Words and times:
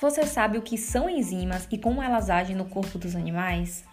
Você 0.00 0.24
sabe 0.24 0.56
o 0.56 0.62
que 0.62 0.78
são 0.78 1.10
enzimas 1.10 1.68
e 1.70 1.76
como 1.76 2.02
elas 2.02 2.30
agem 2.30 2.56
no 2.56 2.64
corpo 2.64 2.98
dos 2.98 3.14
animais? 3.14 3.84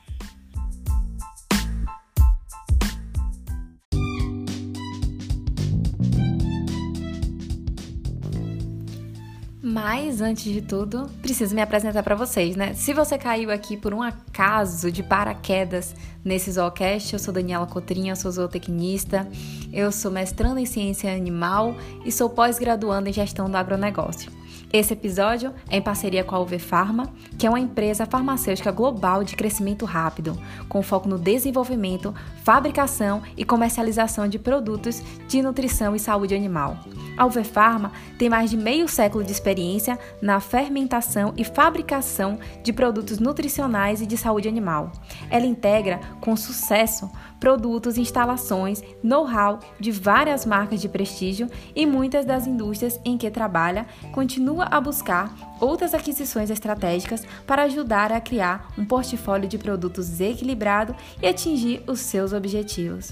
Mas 9.61 10.21
antes 10.21 10.45
de 10.45 10.61
tudo, 10.61 11.09
preciso 11.21 11.53
me 11.53 11.61
apresentar 11.61 12.01
para 12.01 12.15
vocês, 12.15 12.55
né? 12.55 12.73
Se 12.73 12.93
você 12.93 13.17
caiu 13.17 13.51
aqui 13.51 13.75
por 13.75 13.93
um 13.93 14.01
acaso 14.01 14.89
de 14.89 15.03
paraquedas 15.03 15.93
nesse 16.23 16.49
Zoocast, 16.53 17.11
eu 17.11 17.19
sou 17.19 17.33
Daniela 17.33 17.67
Cotrinha, 17.67 18.15
sou 18.15 18.31
zootecnista, 18.31 19.27
eu 19.73 19.91
sou 19.91 20.09
mestranda 20.09 20.61
em 20.61 20.65
ciência 20.65 21.13
animal 21.13 21.75
e 22.05 22.13
sou 22.13 22.29
pós-graduanda 22.29 23.09
em 23.09 23.13
gestão 23.13 23.49
do 23.49 23.57
agronegócio. 23.57 24.31
Esse 24.71 24.91
episódio 24.91 25.53
é 25.69 25.77
em 25.77 25.81
parceria 25.81 26.25
com 26.25 26.35
a 26.35 26.39
UV 26.41 26.59
Pharma, 26.59 27.13
que 27.37 27.47
é 27.47 27.49
uma 27.49 27.59
empresa 27.59 28.05
farmacêutica 28.05 28.69
global 28.69 29.23
de 29.23 29.35
crescimento 29.35 29.85
rápido, 29.85 30.37
com 30.67 30.81
foco 30.81 31.07
no 31.07 31.17
desenvolvimento, 31.17 32.13
fabricação 32.43 33.21
e 33.37 33.45
comercialização 33.45 34.27
de 34.27 34.37
produtos 34.37 35.01
de 35.27 35.41
nutrição 35.41 35.95
e 35.95 35.99
saúde 35.99 36.35
animal. 36.35 36.77
A 37.15 37.25
UV 37.25 37.45
Pharma 37.45 37.93
tem 38.19 38.29
mais 38.29 38.49
de 38.49 38.57
meio 38.57 38.89
século 38.89 39.23
de 39.23 39.31
experiência 39.31 39.97
na 40.21 40.41
fermentação 40.41 41.33
e 41.37 41.45
fabricação 41.45 42.37
de 42.61 42.73
produtos 42.73 43.19
nutricionais 43.19 44.01
e 44.01 44.05
de 44.05 44.17
saúde 44.17 44.49
animal. 44.49 44.91
Ela 45.29 45.45
integra 45.45 45.99
com 46.19 46.35
sucesso 46.35 47.09
produtos, 47.39 47.97
instalações, 47.97 48.81
know-how 49.03 49.59
de 49.79 49.91
várias 49.91 50.45
marcas 50.45 50.81
de 50.81 50.89
prestígio 50.89 51.49
e 51.75 51.85
muitas 51.85 52.25
das 52.25 52.47
indústrias 52.47 52.99
em 53.05 53.17
que 53.17 53.29
trabalha 53.29 53.85
continua 54.11 54.65
a 54.65 54.79
buscar 54.79 55.33
outras 55.59 55.93
aquisições 55.93 56.49
estratégicas 56.49 57.23
para 57.45 57.63
ajudar 57.63 58.11
a 58.11 58.21
criar 58.21 58.67
um 58.77 58.85
portfólio 58.85 59.47
de 59.47 59.57
produtos 59.57 60.19
equilibrado 60.19 60.95
e 61.21 61.27
atingir 61.27 61.83
os 61.87 61.99
seus 61.99 62.33
objetivos. 62.33 63.11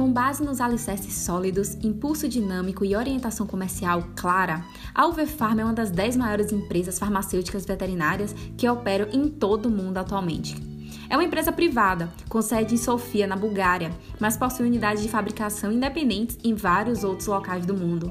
Com 0.00 0.10
base 0.10 0.42
nos 0.42 0.62
alicerces 0.62 1.12
sólidos, 1.12 1.74
impulso 1.84 2.26
dinâmico 2.26 2.86
e 2.86 2.96
orientação 2.96 3.46
comercial 3.46 4.02
clara, 4.16 4.64
a 4.94 5.06
UV-Pharma 5.06 5.60
é 5.60 5.64
uma 5.64 5.74
das 5.74 5.90
10 5.90 6.16
maiores 6.16 6.52
empresas 6.52 6.98
farmacêuticas 6.98 7.66
veterinárias 7.66 8.34
que 8.56 8.66
operam 8.66 9.08
em 9.12 9.28
todo 9.28 9.66
o 9.66 9.70
mundo 9.70 9.98
atualmente. 9.98 10.56
É 11.10 11.14
uma 11.14 11.24
empresa 11.24 11.52
privada, 11.52 12.10
com 12.30 12.40
sede 12.40 12.72
em 12.72 12.78
Sofia, 12.78 13.26
na 13.26 13.36
Bulgária, 13.36 13.92
mas 14.18 14.38
possui 14.38 14.64
unidades 14.64 15.02
de 15.02 15.08
fabricação 15.10 15.70
independentes 15.70 16.38
em 16.42 16.54
vários 16.54 17.04
outros 17.04 17.26
locais 17.26 17.66
do 17.66 17.74
mundo. 17.74 18.10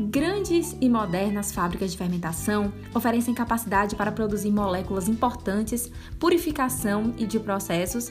Grandes 0.00 0.76
e 0.80 0.88
modernas 0.88 1.52
fábricas 1.52 1.92
de 1.92 1.98
fermentação 1.98 2.72
oferecem 2.94 3.34
capacidade 3.34 3.94
para 3.94 4.10
produzir 4.10 4.50
moléculas 4.50 5.08
importantes, 5.08 5.90
purificação 6.18 7.12
e 7.18 7.26
de 7.26 7.38
processos, 7.38 8.10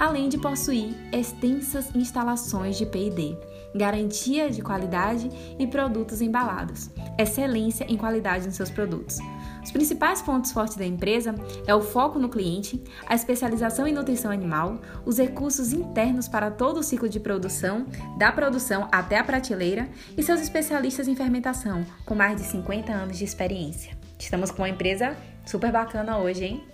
além 0.00 0.30
de 0.30 0.38
possuir 0.38 0.96
extensas 1.12 1.94
instalações 1.94 2.78
de 2.78 2.86
P&D, 2.86 3.36
garantia 3.74 4.50
de 4.50 4.62
qualidade 4.62 5.30
e 5.58 5.66
produtos 5.66 6.22
embalados, 6.22 6.88
excelência 7.18 7.84
em 7.84 7.98
qualidade 7.98 8.46
nos 8.46 8.56
seus 8.56 8.70
produtos. 8.70 9.18
Os 9.62 9.70
principais 9.70 10.22
pontos 10.22 10.52
fortes 10.52 10.78
da 10.78 10.86
empresa 10.86 11.34
é 11.66 11.74
o 11.74 11.82
foco 11.82 12.18
no 12.18 12.30
cliente, 12.30 12.82
a 13.06 13.14
especialização 13.14 13.86
em 13.86 13.92
nutrição 13.92 14.30
animal, 14.30 14.80
os 15.04 15.18
recursos 15.18 15.74
internos 15.74 16.26
para 16.26 16.50
todo 16.50 16.80
o 16.80 16.82
ciclo 16.82 17.08
de 17.08 17.20
produção, 17.20 17.86
da 18.16 18.32
produção 18.32 18.88
até 18.90 19.18
a 19.18 19.24
prateleira, 19.24 19.86
e 20.16 20.22
seus 20.22 20.40
especialistas 20.40 21.08
em 21.08 21.14
fermentação, 21.14 21.84
com 22.06 22.14
mais 22.14 22.40
de 22.40 22.46
50 22.48 22.90
anos 22.90 23.18
de 23.18 23.24
experiência. 23.24 23.92
Estamos 24.18 24.50
com 24.50 24.62
uma 24.62 24.68
empresa 24.70 25.14
super 25.44 25.70
bacana 25.70 26.16
hoje, 26.18 26.44
hein? 26.44 26.64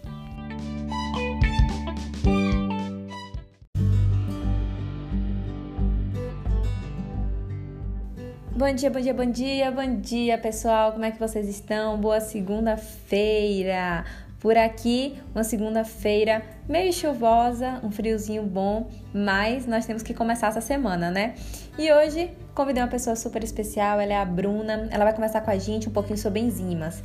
Bom 8.57 8.73
dia, 8.73 8.89
bom 8.89 9.01
dia, 9.01 9.13
bom 9.13 9.31
dia, 9.31 9.71
bom 9.71 10.01
dia, 10.01 10.39
pessoal. 10.39 10.93
Como 10.93 11.05
é 11.05 11.11
que 11.11 11.19
vocês 11.19 11.47
estão? 11.47 12.01
Boa 12.01 12.23
segunda-feira. 12.23 14.03
Por 14.41 14.57
aqui, 14.57 15.21
uma 15.35 15.45
segunda-feira 15.45 16.43
meio 16.67 16.91
chuvosa, 16.91 17.79
um 17.85 17.91
friozinho 17.91 18.45
bom, 18.45 18.89
mas 19.13 19.67
nós 19.67 19.85
temos 19.85 20.03
que 20.03 20.15
começar 20.15 20.47
essa 20.47 20.63
semana, 20.63 21.11
né? 21.11 21.35
E 21.79 21.93
hoje 21.93 22.31
convidei 22.55 22.83
uma 22.83 22.89
pessoa 22.89 23.15
super 23.15 23.45
especial, 23.45 24.01
ela 24.01 24.15
é 24.15 24.17
a 24.17 24.25
Bruna. 24.25 24.89
Ela 24.91 25.05
vai 25.05 25.13
conversar 25.13 25.43
com 25.43 25.51
a 25.51 25.59
gente 25.59 25.91
um 25.91 25.93
pouquinho 25.93 26.17
sobre 26.17 26.41
enzimas. 26.41 27.05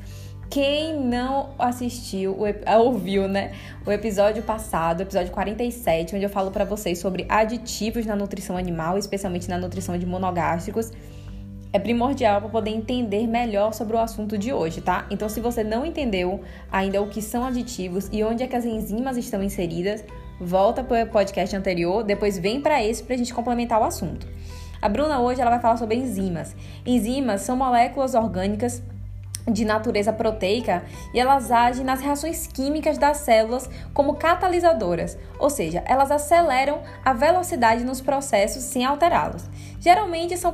Quem 0.50 0.98
não 1.02 1.50
assistiu, 1.60 2.38
ouviu, 2.80 3.28
né, 3.28 3.52
o 3.86 3.92
episódio 3.92 4.42
passado, 4.44 5.00
o 5.00 5.04
episódio 5.04 5.32
47, 5.32 6.16
onde 6.16 6.24
eu 6.24 6.30
falo 6.30 6.50
para 6.50 6.64
vocês 6.64 7.00
sobre 7.00 7.26
aditivos 7.28 8.06
na 8.06 8.16
nutrição 8.16 8.56
animal, 8.56 8.98
especialmente 8.98 9.50
na 9.50 9.58
nutrição 9.58 9.98
de 9.98 10.06
monogástricos, 10.06 10.92
é 11.74 11.80
primordial 11.80 12.42
para 12.42 12.50
poder 12.50 12.72
entender 12.72 13.28
melhor 13.28 13.74
sobre 13.74 13.96
o 13.96 14.00
assunto 14.00 14.38
de 14.38 14.52
hoje, 14.52 14.82
tá? 14.82 15.06
Então, 15.10 15.30
se 15.30 15.40
você 15.40 15.64
não 15.64 15.86
entendeu 15.86 16.42
ainda 16.72 17.02
o 17.02 17.08
que 17.08 17.22
são 17.22 17.46
aditivos 17.46 18.10
e 18.12 18.24
onde 18.24 18.44
é 18.44 18.48
que 18.48 18.56
as 18.56 18.66
enzimas 18.66 19.18
estão 19.18 19.42
inseridas, 19.42 20.04
volta 20.40 20.84
para 20.84 21.04
o 21.04 21.08
podcast 21.08 21.56
anterior, 21.56 22.04
depois 22.04 22.38
vem 22.38 22.62
para 22.62 22.84
esse 22.84 23.04
para 23.04 23.16
a 23.16 23.18
gente 23.18 23.34
complementar 23.34 23.80
o 23.80 23.86
assunto. 23.86 24.28
A 24.82 24.90
Bruna 24.90 25.20
hoje 25.20 25.40
ela 25.40 25.52
vai 25.52 25.60
falar 25.60 25.78
sobre 25.78 25.96
enzimas. 25.96 26.56
Enzimas 26.86 27.42
são 27.42 27.56
moléculas 27.56 28.16
orgânicas 28.16 28.82
de 29.48 29.66
natureza 29.66 30.14
proteica 30.14 30.84
e 31.14 31.20
elas 31.20 31.52
agem 31.52 31.84
nas 31.84 32.02
reações 32.02 32.48
químicas 32.48 32.98
das 32.98 33.18
células 33.18 33.70
como 33.94 34.16
catalisadoras, 34.16 35.18
ou 35.40 35.50
seja, 35.50 35.84
elas 35.86 36.12
aceleram 36.12 36.82
a 37.04 37.14
velocidade 37.14 37.84
nos 37.84 38.02
processos 38.02 38.64
sem 38.64 38.86
alterá-los. 38.86 39.50
Geralmente 39.80 40.38
são 40.38 40.52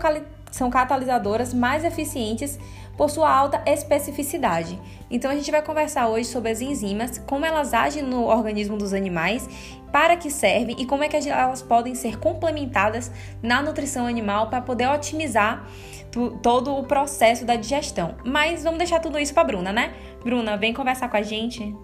são 0.57 0.69
catalisadoras 0.69 1.53
mais 1.53 1.85
eficientes 1.85 2.59
por 2.97 3.09
sua 3.09 3.31
alta 3.31 3.61
especificidade. 3.65 4.79
Então 5.09 5.29
a 5.29 5.35
gente 5.35 5.51
vai 5.51 5.61
conversar 5.61 6.07
hoje 6.07 6.25
sobre 6.25 6.49
as 6.49 6.61
enzimas, 6.61 7.19
como 7.19 7.45
elas 7.45 7.73
agem 7.73 8.01
no 8.01 8.25
organismo 8.25 8.75
dos 8.75 8.91
animais, 8.91 9.47
para 9.91 10.17
que 10.17 10.31
servem 10.31 10.75
e 10.79 10.85
como 10.85 11.03
é 11.03 11.07
que 11.07 11.15
elas 11.29 11.61
podem 11.61 11.93
ser 11.93 12.17
complementadas 12.17 13.11
na 13.41 13.61
nutrição 13.61 14.07
animal 14.07 14.49
para 14.49 14.61
poder 14.61 14.89
otimizar 14.89 15.65
todo 16.41 16.75
o 16.75 16.83
processo 16.83 17.45
da 17.45 17.55
digestão. 17.55 18.15
Mas 18.25 18.63
vamos 18.63 18.79
deixar 18.79 18.99
tudo 18.99 19.19
isso 19.19 19.33
para 19.33 19.43
Bruna, 19.43 19.71
né? 19.71 19.93
Bruna, 20.23 20.57
vem 20.57 20.73
conversar 20.73 21.07
com 21.09 21.17
a 21.17 21.21
gente. 21.21 21.75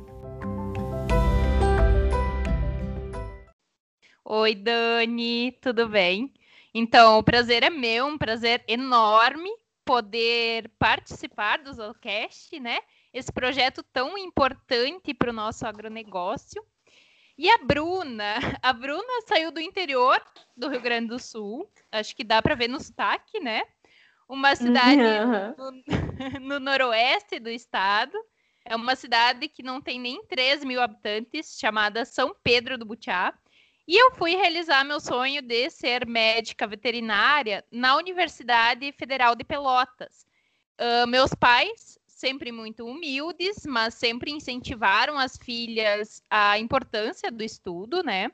Oi, 4.25 4.55
Dani, 4.55 5.51
tudo 5.61 5.87
bem? 5.87 6.33
Então, 6.73 7.19
o 7.19 7.23
prazer 7.23 7.63
é 7.63 7.69
meu, 7.69 8.07
um 8.07 8.17
prazer 8.17 8.63
enorme 8.67 9.49
poder 9.85 10.69
participar 10.79 11.59
do 11.59 11.73
Zocast, 11.73 12.59
né? 12.59 12.79
Esse 13.13 13.31
projeto 13.31 13.83
tão 13.93 14.17
importante 14.17 15.13
para 15.13 15.29
o 15.29 15.33
nosso 15.33 15.67
agronegócio. 15.67 16.63
E 17.37 17.49
a 17.49 17.57
Bruna, 17.59 18.35
a 18.61 18.71
Bruna 18.73 19.21
saiu 19.27 19.51
do 19.51 19.59
interior 19.59 20.21
do 20.55 20.69
Rio 20.69 20.81
Grande 20.81 21.07
do 21.07 21.19
Sul, 21.19 21.69
acho 21.91 22.15
que 22.15 22.23
dá 22.23 22.41
para 22.41 22.55
ver 22.55 22.67
no 22.67 22.79
sotaque, 22.79 23.39
né? 23.39 23.63
Uma 24.27 24.55
cidade 24.55 25.01
uhum. 25.01 25.55
no, 25.57 26.39
no, 26.41 26.59
noroeste 26.59 27.39
do 27.39 27.49
estado. 27.49 28.17
É 28.65 28.75
uma 28.75 28.95
cidade 28.95 29.47
que 29.49 29.61
não 29.61 29.81
tem 29.81 29.99
nem 29.99 30.23
3 30.25 30.63
mil 30.63 30.81
habitantes, 30.81 31.57
chamada 31.59 32.05
São 32.05 32.35
Pedro 32.43 32.77
do 32.77 32.85
Butiá. 32.85 33.33
E 33.85 33.97
eu 33.97 34.11
fui 34.11 34.35
realizar 34.35 34.85
meu 34.85 34.99
sonho 34.99 35.41
de 35.41 35.69
ser 35.69 36.07
médica 36.07 36.65
veterinária 36.65 37.65
na 37.69 37.97
Universidade 37.97 38.93
Federal 38.93 39.35
de 39.35 39.43
Pelotas. 39.43 40.25
Uh, 40.79 41.05
meus 41.05 41.33
pais, 41.33 41.99
sempre 42.07 42.49
muito 42.49 42.85
humildes, 42.85 43.65
mas 43.65 43.93
sempre 43.95 44.31
incentivaram 44.31 45.19
as 45.19 45.37
filhas 45.37 46.23
a 46.29 46.57
importância 46.57 47.29
do 47.29 47.43
estudo, 47.43 48.01
né? 48.01 48.31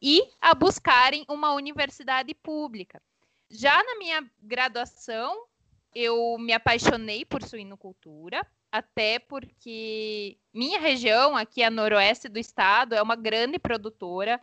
E 0.00 0.22
a 0.40 0.54
buscarem 0.54 1.24
uma 1.28 1.52
universidade 1.52 2.32
pública. 2.34 3.02
Já 3.50 3.82
na 3.82 3.98
minha 3.98 4.24
graduação, 4.40 5.46
eu 5.92 6.38
me 6.38 6.52
apaixonei 6.52 7.24
por 7.24 7.42
suinocultura, 7.42 8.46
até 8.70 9.18
porque 9.18 10.38
minha 10.54 10.78
região, 10.78 11.36
aqui 11.36 11.62
a 11.62 11.70
noroeste 11.70 12.28
do 12.28 12.38
estado, 12.38 12.94
é 12.94 13.02
uma 13.02 13.16
grande 13.16 13.58
produtora 13.58 14.40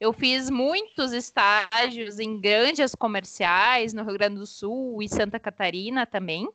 eu 0.00 0.14
fiz 0.14 0.48
muitos 0.48 1.12
estágios 1.12 2.18
em 2.18 2.40
grandes 2.40 2.94
comerciais 2.94 3.92
no 3.92 4.02
Rio 4.02 4.14
Grande 4.14 4.36
do 4.36 4.46
Sul 4.46 5.02
e 5.02 5.08
Santa 5.08 5.38
Catarina 5.38 6.06
também, 6.06 6.48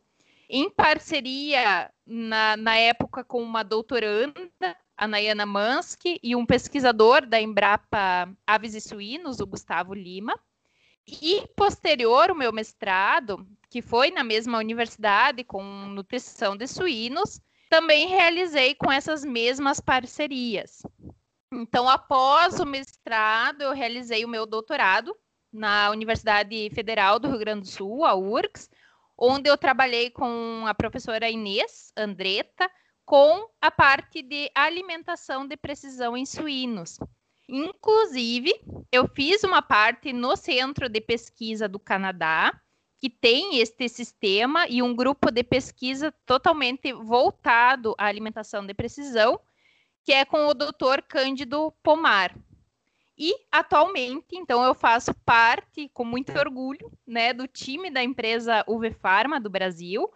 em 0.49 0.67
parceria 0.67 1.91
na, 2.05 2.57
na 2.57 2.75
época 2.75 3.23
com 3.23 3.41
uma 3.43 3.61
doutoranda, 3.61 4.75
a 4.97 5.07
Nayana 5.07 5.45
Mansky, 5.45 6.19
e 6.23 6.35
um 6.35 6.45
pesquisador 6.45 7.25
da 7.25 7.39
Embrapa 7.39 8.27
Aves 8.47 8.73
e 8.73 8.81
Suínos, 8.81 9.39
o 9.39 9.45
Gustavo 9.45 9.93
Lima. 9.93 10.39
E 11.07 11.47
posterior 11.55 12.31
o 12.31 12.35
meu 12.35 12.51
mestrado, 12.51 13.45
que 13.69 13.79
foi 13.79 14.09
na 14.09 14.23
mesma 14.23 14.57
universidade 14.57 15.43
com 15.43 15.63
nutrição 15.63 16.57
de 16.57 16.67
suínos, 16.67 17.39
também 17.69 18.07
realizei 18.07 18.73
com 18.73 18.91
essas 18.91 19.23
mesmas 19.23 19.79
parcerias. 19.79 20.81
Então, 21.51 21.87
após 21.87 22.59
o 22.59 22.65
mestrado, 22.65 23.61
eu 23.61 23.73
realizei 23.73 24.25
o 24.25 24.29
meu 24.29 24.45
doutorado 24.45 25.15
na 25.51 25.89
Universidade 25.89 26.69
Federal 26.73 27.19
do 27.19 27.29
Rio 27.29 27.39
Grande 27.39 27.61
do 27.61 27.67
Sul, 27.67 28.03
a 28.03 28.13
URGS, 28.15 28.69
onde 29.17 29.49
eu 29.49 29.57
trabalhei 29.57 30.09
com 30.09 30.65
a 30.67 30.73
professora 30.73 31.29
Inês 31.29 31.93
Andretta, 31.95 32.69
com 33.05 33.49
a 33.61 33.71
parte 33.71 34.21
de 34.21 34.51
alimentação 34.53 35.47
de 35.47 35.55
precisão 35.55 36.17
em 36.17 36.25
suínos. 36.25 36.97
Inclusive, 37.47 38.51
eu 38.91 39.07
fiz 39.07 39.43
uma 39.43 39.61
parte 39.61 40.11
no 40.11 40.35
Centro 40.35 40.89
de 40.89 40.99
Pesquisa 40.99 41.69
do 41.69 41.79
Canadá, 41.79 42.59
que 42.97 43.09
tem 43.09 43.59
este 43.59 43.87
sistema 43.87 44.67
e 44.67 44.81
um 44.81 44.95
grupo 44.95 45.29
de 45.29 45.43
pesquisa 45.43 46.11
totalmente 46.25 46.91
voltado 46.91 47.93
à 47.97 48.05
alimentação 48.05 48.65
de 48.65 48.73
precisão, 48.73 49.39
que 50.05 50.13
é 50.13 50.23
com 50.23 50.45
o 50.45 50.53
Dr. 50.53 51.01
Cândido 51.07 51.73
Pomar. 51.81 52.33
E 53.17 53.33
atualmente, 53.51 54.35
então, 54.35 54.63
eu 54.63 54.75
faço 54.75 55.13
parte, 55.25 55.89
com 55.89 56.05
muito 56.05 56.37
orgulho, 56.37 56.91
né, 57.07 57.33
do 57.33 57.47
time 57.47 57.89
da 57.89 58.03
empresa 58.03 58.63
UV 58.67 58.91
Pharma 58.91 59.39
do 59.39 59.49
Brasil, 59.49 60.07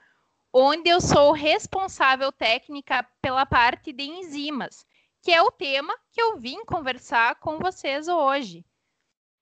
onde 0.53 0.89
eu 0.89 1.01
sou 1.01 1.31
responsável 1.31 2.31
técnica 2.31 3.03
pela 3.19 3.45
parte 3.47 3.91
de 3.91 4.03
enzimas, 4.03 4.85
que 5.23 5.31
é 5.31 5.41
o 5.41 5.51
tema 5.51 5.95
que 6.11 6.21
eu 6.21 6.37
vim 6.37 6.63
conversar 6.65 7.35
com 7.35 7.57
vocês 7.57 8.07
hoje. 8.07 8.63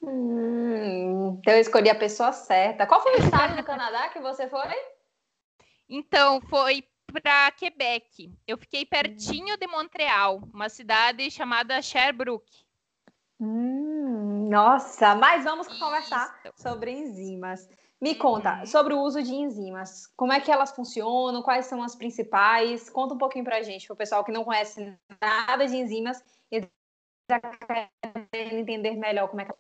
Hum, 0.01 1.39
então 1.39 1.53
eu 1.53 1.59
escolhi 1.59 1.89
a 1.89 1.95
pessoa 1.95 2.31
certa. 2.31 2.85
Qual 2.85 3.01
foi 3.01 3.15
o 3.15 3.19
estado 3.19 3.57
do 3.57 3.63
Canadá 3.63 4.09
que 4.09 4.19
você 4.19 4.47
foi? 4.47 4.75
Então, 5.89 6.39
foi 6.41 6.83
para 7.11 7.51
Quebec. 7.51 8.33
Eu 8.45 8.57
fiquei 8.57 8.85
pertinho 8.85 9.57
de 9.57 9.67
Montreal, 9.67 10.41
uma 10.53 10.69
cidade 10.69 11.29
chamada 11.31 11.81
Sherbrooke. 11.81 12.65
Hum, 13.39 14.49
nossa, 14.49 15.15
mas 15.15 15.43
vamos 15.43 15.67
Isso. 15.67 15.79
conversar 15.79 16.39
sobre 16.55 16.91
enzimas. 16.91 17.69
Me 17.99 18.15
conta 18.15 18.59
uhum. 18.59 18.65
sobre 18.65 18.93
o 18.93 19.01
uso 19.01 19.21
de 19.23 19.33
enzimas. 19.33 20.07
Como 20.15 20.31
é 20.31 20.39
que 20.39 20.51
elas 20.51 20.71
funcionam? 20.71 21.41
Quais 21.41 21.65
são 21.65 21.81
as 21.81 21.95
principais? 21.95 22.89
Conta 22.89 23.15
um 23.15 23.17
pouquinho 23.17 23.43
para 23.43 23.57
a 23.57 23.63
gente, 23.63 23.87
para 23.87 23.93
o 23.93 23.97
pessoal 23.97 24.23
que 24.23 24.31
não 24.31 24.43
conhece 24.43 24.95
nada 25.19 25.65
de 25.65 25.75
enzimas 25.75 26.23
e 26.51 26.61
já 27.29 27.39
quer 27.39 27.89
entender 28.33 28.95
melhor 28.95 29.27
como 29.29 29.41
é 29.41 29.45
que. 29.45 29.53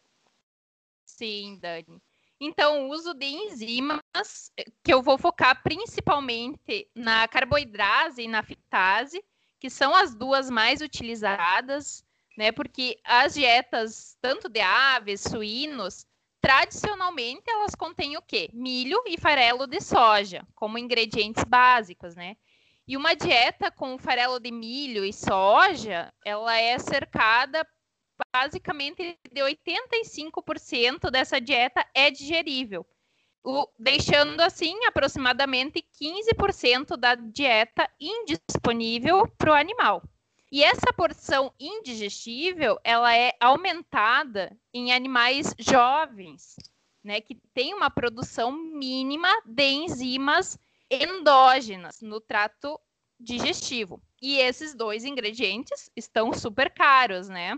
Sim, 1.05 1.57
Dani. 1.59 2.01
Então, 2.39 2.87
o 2.87 2.89
uso 2.91 3.13
de 3.13 3.25
enzimas, 3.25 4.01
que 4.83 4.93
eu 4.93 5.01
vou 5.01 5.17
focar 5.17 5.63
principalmente 5.63 6.87
na 6.95 7.27
carboidrase 7.27 8.21
e 8.21 8.27
na 8.27 8.43
fitase, 8.43 9.23
que 9.59 9.69
são 9.69 9.95
as 9.95 10.13
duas 10.13 10.49
mais 10.49 10.81
utilizadas, 10.81 12.05
né? 12.37 12.51
Porque 12.51 12.99
as 13.03 13.33
dietas, 13.33 14.15
tanto 14.21 14.47
de 14.47 14.59
aves, 14.59 15.21
suínos, 15.21 16.05
tradicionalmente 16.39 17.49
elas 17.49 17.73
contêm 17.73 18.15
o 18.17 18.21
quê? 18.21 18.49
Milho 18.53 19.01
e 19.07 19.19
farelo 19.19 19.65
de 19.65 19.81
soja, 19.81 20.45
como 20.53 20.77
ingredientes 20.77 21.43
básicos, 21.43 22.15
né? 22.15 22.37
E 22.87 22.95
uma 22.95 23.15
dieta 23.15 23.69
com 23.71 23.97
farelo 23.97 24.39
de 24.39 24.51
milho 24.51 25.03
e 25.03 25.11
soja, 25.11 26.13
ela 26.23 26.55
é 26.57 26.77
cercada 26.77 27.67
basicamente 28.33 29.17
de 29.31 29.41
85% 29.41 31.09
dessa 31.09 31.39
dieta 31.39 31.85
é 31.93 32.09
digerível, 32.09 32.85
o, 33.43 33.67
deixando 33.79 34.41
assim 34.41 34.85
aproximadamente 34.85 35.83
15% 36.01 36.97
da 36.97 37.15
dieta 37.15 37.89
indisponível 37.99 39.27
para 39.37 39.51
o 39.51 39.55
animal. 39.55 40.03
E 40.51 40.63
essa 40.63 40.93
porção 40.95 41.53
indigestível, 41.59 42.79
ela 42.83 43.15
é 43.15 43.33
aumentada 43.39 44.57
em 44.73 44.93
animais 44.93 45.53
jovens, 45.59 46.55
né, 47.03 47.19
que 47.19 47.35
tem 47.53 47.73
uma 47.73 47.89
produção 47.89 48.51
mínima 48.51 49.29
de 49.45 49.63
enzimas 49.63 50.57
endógenas 50.89 52.01
no 52.01 52.21
trato 52.21 52.79
digestivo. 53.19 54.01
E 54.21 54.37
esses 54.39 54.73
dois 54.73 55.03
ingredientes 55.03 55.89
estão 55.95 56.33
super 56.33 56.73
caros, 56.73 57.27
né? 57.27 57.55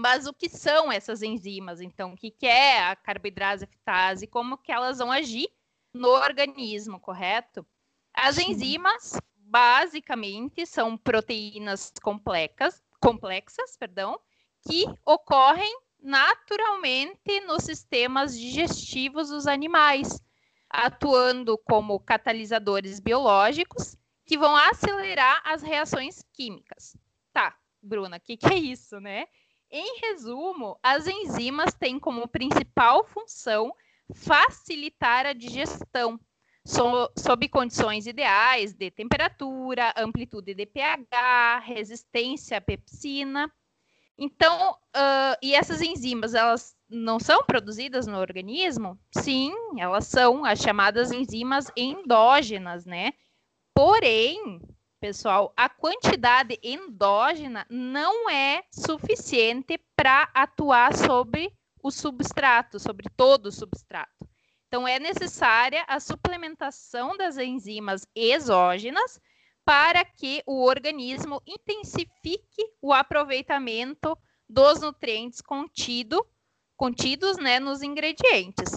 Mas 0.00 0.28
o 0.28 0.32
que 0.32 0.48
são 0.48 0.92
essas 0.92 1.22
enzimas, 1.22 1.80
então? 1.80 2.12
O 2.12 2.16
que, 2.16 2.30
que 2.30 2.46
é 2.46 2.84
a 2.84 2.94
carboidrase 2.94 3.66
fitase? 3.66 4.28
Como 4.28 4.56
que 4.56 4.70
elas 4.70 4.98
vão 4.98 5.10
agir 5.10 5.48
no 5.92 6.06
organismo, 6.06 7.00
correto? 7.00 7.66
As 8.14 8.38
enzimas, 8.38 9.18
basicamente, 9.34 10.64
são 10.66 10.96
proteínas 10.96 11.92
complexas, 12.00 12.80
complexas 13.00 13.76
perdão, 13.76 14.20
que 14.68 14.84
ocorrem 15.04 15.80
naturalmente 15.98 17.40
nos 17.40 17.64
sistemas 17.64 18.38
digestivos 18.38 19.30
dos 19.30 19.48
animais, 19.48 20.22
atuando 20.70 21.58
como 21.58 21.98
catalisadores 21.98 23.00
biológicos 23.00 23.96
que 24.24 24.38
vão 24.38 24.54
acelerar 24.54 25.42
as 25.44 25.60
reações 25.60 26.22
químicas. 26.32 26.96
Tá, 27.32 27.58
Bruna, 27.82 28.18
o 28.18 28.20
que, 28.20 28.36
que 28.36 28.46
é 28.46 28.56
isso, 28.56 29.00
né? 29.00 29.26
Em 29.70 30.00
resumo, 30.00 30.78
as 30.82 31.06
enzimas 31.06 31.74
têm 31.74 31.98
como 31.98 32.26
principal 32.26 33.04
função 33.04 33.72
facilitar 34.14 35.26
a 35.26 35.34
digestão, 35.34 36.18
so, 36.64 37.10
sob 37.16 37.48
condições 37.48 38.06
ideais 38.06 38.74
de 38.74 38.90
temperatura, 38.90 39.92
amplitude 39.96 40.54
de 40.54 40.64
pH, 40.64 41.58
resistência 41.58 42.56
à 42.56 42.60
pepsina. 42.60 43.52
Então, 44.16 44.72
uh, 44.72 45.36
e 45.42 45.54
essas 45.54 45.82
enzimas, 45.82 46.34
elas 46.34 46.74
não 46.88 47.20
são 47.20 47.44
produzidas 47.44 48.06
no 48.06 48.18
organismo? 48.18 48.98
Sim, 49.12 49.52
elas 49.78 50.06
são 50.06 50.44
as 50.44 50.58
chamadas 50.58 51.12
enzimas 51.12 51.70
endógenas, 51.76 52.84
né? 52.86 53.12
Porém, 53.74 54.60
pessoal, 55.00 55.52
a 55.56 55.68
quantidade 55.68 56.58
endógena 56.62 57.66
não 57.70 58.28
é 58.28 58.62
suficiente 58.70 59.78
para 59.96 60.30
atuar 60.34 60.94
sobre 60.94 61.52
o 61.82 61.90
substrato, 61.90 62.78
sobre 62.78 63.08
todo 63.16 63.46
o 63.46 63.52
substrato. 63.52 64.28
Então, 64.66 64.86
é 64.86 64.98
necessária 64.98 65.84
a 65.88 65.98
suplementação 65.98 67.16
das 67.16 67.38
enzimas 67.38 68.06
exógenas 68.14 69.18
para 69.64 70.04
que 70.04 70.42
o 70.46 70.64
organismo 70.64 71.42
intensifique 71.46 72.64
o 72.80 72.92
aproveitamento 72.92 74.16
dos 74.48 74.80
nutrientes 74.80 75.40
contido, 75.40 76.26
contidos 76.76 77.36
né, 77.36 77.60
nos 77.60 77.82
ingredientes. 77.82 78.74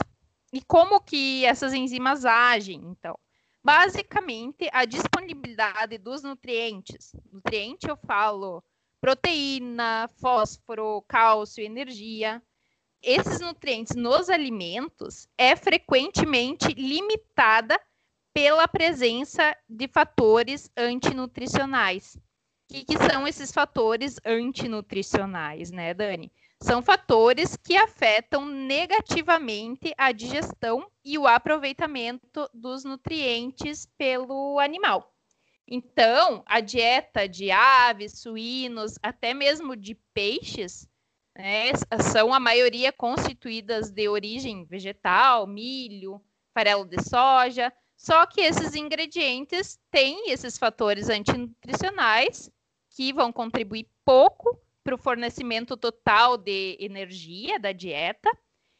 E 0.53 0.62
como 0.62 1.01
que 1.01 1.46
essas 1.46 1.74
enzimas 1.74 2.25
agem, 2.25 2.81
então? 2.86 3.17
Basicamente 3.63 4.70
a 4.72 4.86
disponibilidade 4.86 5.98
dos 5.98 6.24
nutrientes. 6.24 7.12
Nutriente 7.32 7.88
eu 7.88 7.98
falo 7.98 8.63
proteína, 9.00 10.10
fósforo, 10.20 11.03
cálcio, 11.08 11.63
energia. 11.63 12.41
Esses 13.01 13.39
nutrientes 13.39 13.96
nos 13.96 14.30
alimentos 14.30 15.27
é 15.38 15.56
frequentemente 15.56 16.74
limitada 16.74 17.80
pela 18.34 18.68
presença 18.68 19.56
de 19.68 19.88
fatores 19.88 20.72
antinutricionais. 20.77 22.15
O 22.15 22.74
que, 22.74 22.86
que 22.86 22.98
são 22.98 23.27
esses 23.27 23.51
fatores 23.51 24.18
antinutricionais, 24.25 25.72
né, 25.72 25.94
Dani? 25.94 26.32
São 26.62 26.82
fatores 26.82 27.58
que 27.58 27.75
afetam 27.75 28.46
negativamente 28.46 29.94
a 29.98 30.12
digestão 30.12 30.88
e 31.03 31.18
o 31.18 31.25
aproveitamento 31.25 32.48
dos 32.53 32.84
nutrientes 32.84 33.88
pelo 33.98 34.60
animal. 34.60 35.12
Então, 35.68 36.44
a 36.46 36.60
dieta 36.60 37.27
de 37.27 37.50
aves, 37.50 38.20
suínos, 38.20 39.00
até 39.01 39.34
mesmo 39.34 39.75
de 39.75 39.96
peixes, 40.13 40.88
né, 41.36 41.72
são 42.12 42.32
a 42.34 42.39
maioria 42.39 42.91
constituídas 42.91 43.89
de 43.89 44.08
origem 44.08 44.63
vegetal, 44.65 45.48
milho, 45.48 46.22
farelo 46.53 46.86
de 46.86 47.01
soja, 47.01 47.74
só 47.98 48.25
que 48.25 48.41
esses 48.41 48.75
ingredientes 48.75 49.80
têm 49.89 50.30
esses 50.30 50.58
fatores 50.58 51.10
antinutricionais 51.10 52.51
que 52.89 53.13
vão 53.13 53.32
contribuir 53.32 53.88
pouco 54.03 54.61
para 54.83 54.95
o 54.95 54.97
fornecimento 54.97 55.77
total 55.77 56.38
de 56.38 56.77
energia 56.79 57.59
da 57.59 57.71
dieta 57.71 58.29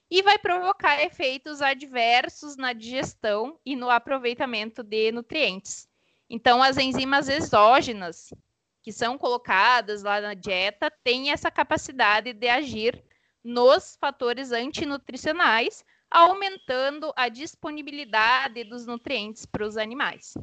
e 0.10 0.22
vai 0.22 0.38
provocar 0.38 1.02
efeitos 1.02 1.62
adversos 1.62 2.58
na 2.58 2.74
digestão 2.74 3.58
e 3.66 3.76
no 3.76 3.90
aproveitamento 3.90 4.84
de 4.84 5.12
nutrientes. 5.12 5.88
Então, 6.30 6.62
as 6.62 6.78
enzimas 6.78 7.30
exógenas 7.30 8.34
que 8.82 8.92
são 8.92 9.18
colocadas 9.18 10.04
lá 10.04 10.20
na 10.20 10.34
dieta 10.34 10.92
têm 11.04 11.32
essa 11.32 11.52
capacidade 11.52 12.34
de 12.34 12.48
agir 12.50 13.02
nos 13.44 13.96
fatores 14.00 14.52
antinutricionais, 14.52 15.86
aumentando 16.10 17.14
a 17.16 17.30
disponibilidade 17.30 18.64
dos 18.64 18.86
nutrientes 18.86 19.46
para 19.46 19.66
os 19.66 19.78
animais. 19.78 20.34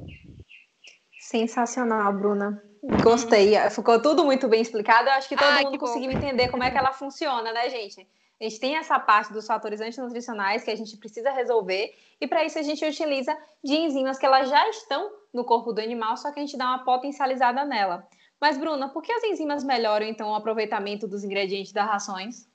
Sensacional, 1.18 2.12
Bruna. 2.12 2.62
Gostei. 3.02 3.54
Ficou 3.70 4.00
tudo 4.00 4.24
muito 4.24 4.48
bem 4.48 4.60
explicado. 4.60 5.08
Eu 5.08 5.14
acho 5.14 5.28
que 5.28 5.36
todo 5.36 5.48
Ai, 5.48 5.64
mundo 5.64 5.78
conseguiu 5.78 6.10
entender 6.10 6.48
como 6.48 6.62
é 6.62 6.70
que 6.70 6.78
ela 6.78 6.92
funciona, 6.92 7.52
né, 7.52 7.68
gente? 7.70 8.06
A 8.40 8.44
gente 8.44 8.60
tem 8.60 8.76
essa 8.76 8.98
parte 9.00 9.32
dos 9.32 9.46
fatores 9.46 9.80
antinutricionais 9.80 10.62
que 10.62 10.70
a 10.70 10.76
gente 10.76 10.96
precisa 10.96 11.32
resolver, 11.32 11.92
e 12.20 12.26
para 12.26 12.44
isso 12.44 12.58
a 12.58 12.62
gente 12.62 12.84
utiliza 12.84 13.36
de 13.64 13.74
enzimas 13.74 14.16
que 14.16 14.24
elas 14.24 14.48
já 14.48 14.68
estão 14.68 15.10
no 15.34 15.44
corpo 15.44 15.72
do 15.72 15.80
animal, 15.80 16.16
só 16.16 16.30
que 16.30 16.38
a 16.38 16.42
gente 16.42 16.56
dá 16.56 16.66
uma 16.66 16.84
potencializada 16.84 17.64
nela. 17.64 18.06
Mas, 18.40 18.56
Bruna, 18.56 18.88
por 18.90 19.02
que 19.02 19.10
as 19.10 19.24
enzimas 19.24 19.64
melhoram 19.64 20.06
então 20.06 20.30
o 20.30 20.34
aproveitamento 20.36 21.08
dos 21.08 21.24
ingredientes 21.24 21.72
das 21.72 21.86
rações? 21.86 22.48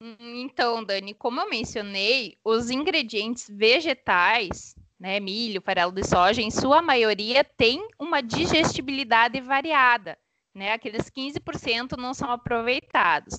Hum, 0.00 0.16
então, 0.20 0.82
Dani, 0.82 1.12
como 1.12 1.40
eu 1.40 1.48
mencionei, 1.48 2.38
os 2.42 2.70
ingredientes 2.70 3.46
vegetais, 3.48 4.74
né, 5.04 5.20
milho, 5.20 5.60
farelo 5.60 5.92
de 5.92 6.02
soja, 6.02 6.40
em 6.40 6.50
sua 6.50 6.80
maioria 6.80 7.44
tem 7.44 7.86
uma 7.98 8.22
digestibilidade 8.22 9.38
variada, 9.38 10.16
né? 10.54 10.72
Aqueles 10.72 11.10
15% 11.10 11.94
não 11.98 12.14
são 12.14 12.30
aproveitados. 12.30 13.38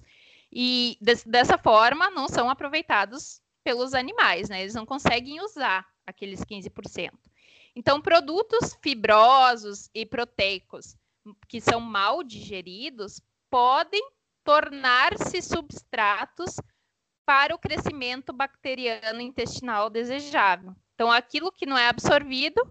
E 0.52 0.96
dessa 1.26 1.58
forma 1.58 2.12
não 2.12 2.28
são 2.28 2.52
aproveitados 2.52 3.42
pelos 3.64 3.96
animais, 3.96 4.48
né? 4.48 4.62
Eles 4.62 4.76
não 4.76 4.86
conseguem 4.86 5.42
usar 5.42 5.84
aqueles 6.06 6.42
15%. 6.42 7.10
Então, 7.76 8.00
produtos 8.00 8.78
fibrosos 8.84 9.90
e 9.92 10.06
proteicos 10.06 10.96
que 11.48 11.60
são 11.60 11.82
mal 11.82 12.22
digeridos 12.22 13.20
podem 13.50 14.08
tornar-se 14.44 15.42
substratos 15.42 16.58
para 17.26 17.56
o 17.56 17.58
crescimento 17.58 18.32
bacteriano 18.32 19.20
intestinal 19.20 19.90
desejável. 19.90 20.76
Então, 20.96 21.12
aquilo 21.12 21.52
que 21.52 21.66
não 21.66 21.78
é 21.78 21.88
absorvido 21.88 22.62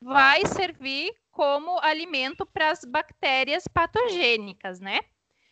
vai 0.00 0.46
servir 0.46 1.12
como 1.30 1.78
alimento 1.80 2.46
para 2.46 2.70
as 2.70 2.84
bactérias 2.84 3.66
patogênicas, 3.66 4.80
né? 4.80 5.00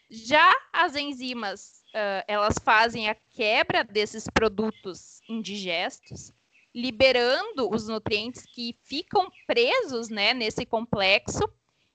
Já 0.08 0.52
as 0.72 0.96
enzimas 0.96 1.82
uh, 1.94 2.24
elas 2.26 2.56
fazem 2.64 3.08
a 3.08 3.14
quebra 3.14 3.84
desses 3.84 4.26
produtos 4.32 5.20
indigestos, 5.28 6.32
liberando 6.74 7.68
os 7.72 7.88
nutrientes 7.88 8.44
que 8.46 8.76
ficam 8.84 9.30
presos 9.46 10.08
né, 10.08 10.34
nesse 10.34 10.64
complexo 10.64 11.42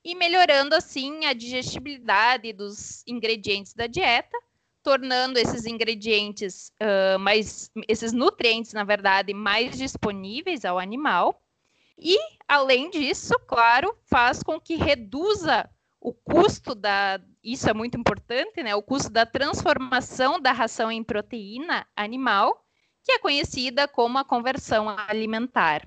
e 0.04 0.14
melhorando 0.14 0.74
assim 0.74 1.24
a 1.24 1.32
digestibilidade 1.32 2.52
dos 2.52 3.02
ingredientes 3.06 3.74
da 3.74 3.86
dieta, 3.86 4.36
tornando 4.86 5.36
esses 5.36 5.66
ingredientes 5.66 6.72
uh, 6.80 7.18
mais, 7.18 7.72
esses 7.88 8.12
nutrientes, 8.12 8.72
na 8.72 8.84
verdade, 8.84 9.34
mais 9.34 9.76
disponíveis 9.76 10.64
ao 10.64 10.78
animal. 10.78 11.42
E, 11.98 12.16
além 12.46 12.88
disso, 12.88 13.34
claro, 13.48 13.92
faz 14.04 14.44
com 14.44 14.60
que 14.60 14.76
reduza 14.76 15.68
o 16.00 16.12
custo 16.12 16.72
da, 16.72 17.20
isso 17.42 17.68
é 17.68 17.74
muito 17.74 17.98
importante, 17.98 18.62
né? 18.62 18.76
O 18.76 18.82
custo 18.82 19.10
da 19.10 19.26
transformação 19.26 20.38
da 20.38 20.52
ração 20.52 20.88
em 20.88 21.02
proteína 21.02 21.84
animal, 21.96 22.64
que 23.02 23.10
é 23.10 23.18
conhecida 23.18 23.88
como 23.88 24.18
a 24.18 24.24
conversão 24.24 24.88
alimentar. 24.88 25.82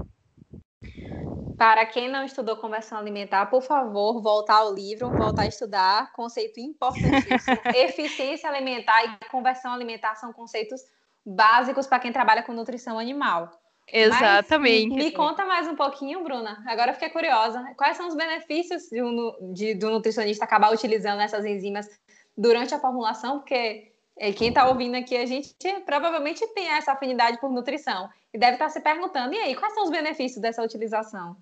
Para 1.60 1.86
quem 1.86 2.10
não 2.10 2.24
estudou 2.24 2.56
conversão 2.56 2.98
alimentar, 2.98 3.48
por 3.48 3.62
favor, 3.62 4.22
voltar 4.22 4.60
ao 4.60 4.74
livro, 4.74 5.10
voltar 5.10 5.42
a 5.42 5.48
estudar, 5.48 6.14
conceito 6.14 6.58
importantíssimo. 6.58 7.58
Eficiência 7.76 8.50
alimentar 8.50 9.04
e 9.04 9.30
conversão 9.30 9.74
alimentar 9.74 10.16
são 10.16 10.32
conceitos 10.32 10.80
básicos 11.26 11.86
para 11.86 12.00
quem 12.00 12.14
trabalha 12.14 12.44
com 12.44 12.54
nutrição 12.54 12.98
animal. 12.98 13.52
Exatamente. 13.92 14.96
Mas 14.96 15.04
me 15.04 15.12
conta 15.12 15.44
mais 15.44 15.68
um 15.68 15.76
pouquinho, 15.76 16.24
Bruna. 16.24 16.64
Agora 16.66 16.94
fiquei 16.94 17.10
curiosa. 17.10 17.62
Quais 17.76 17.98
são 17.98 18.08
os 18.08 18.16
benefícios 18.16 18.84
de 18.84 19.04
um, 19.04 19.52
de, 19.52 19.76
do 19.76 19.90
nutricionista 19.90 20.46
acabar 20.46 20.72
utilizando 20.72 21.20
essas 21.20 21.44
enzimas 21.44 21.90
durante 22.38 22.74
a 22.74 22.80
formulação? 22.80 23.40
Porque 23.40 23.92
é, 24.18 24.32
quem 24.32 24.48
está 24.48 24.70
ouvindo 24.70 24.96
aqui, 24.96 25.18
a 25.18 25.26
gente 25.26 25.54
provavelmente 25.86 26.48
tem 26.54 26.70
essa 26.70 26.94
afinidade 26.94 27.38
por 27.42 27.52
nutrição 27.52 28.10
e 28.34 28.40
deve 28.40 28.54
estar 28.54 28.68
tá 28.68 28.72
se 28.72 28.80
perguntando: 28.80 29.34
e 29.34 29.40
aí, 29.40 29.56
quais 29.56 29.74
são 29.74 29.84
os 29.84 29.90
benefícios 29.90 30.42
dessa 30.42 30.64
utilização? 30.64 31.36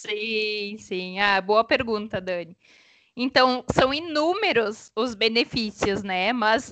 Sim, 0.00 0.78
sim. 0.78 1.18
Ah, 1.20 1.40
boa 1.42 1.62
pergunta, 1.62 2.20
Dani. 2.20 2.56
Então, 3.16 3.64
são 3.72 3.92
inúmeros 3.92 4.90
os 4.96 5.14
benefícios, 5.14 6.02
né? 6.02 6.32
Mas 6.32 6.70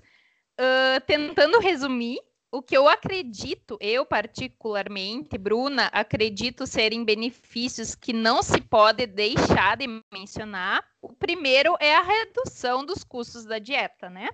uh, 0.59 1.01
tentando 1.07 1.59
resumir, 1.61 2.19
o 2.51 2.63
que 2.63 2.77
eu 2.77 2.89
acredito, 2.89 3.77
eu 3.81 4.07
particularmente, 4.07 5.37
Bruna, 5.37 5.87
acredito 5.93 6.67
serem 6.67 7.05
benefícios 7.05 7.95
que 7.95 8.13
não 8.15 8.43
se 8.43 8.61
pode 8.63 9.07
deixar 9.07 9.77
de 9.77 9.87
mencionar. 10.13 10.83
O 11.03 11.13
primeiro 11.13 11.77
é 11.81 11.95
a 11.95 12.03
redução 12.03 12.85
dos 12.85 13.05
custos 13.05 13.45
da 13.45 13.59
dieta, 13.59 14.09
né? 14.09 14.31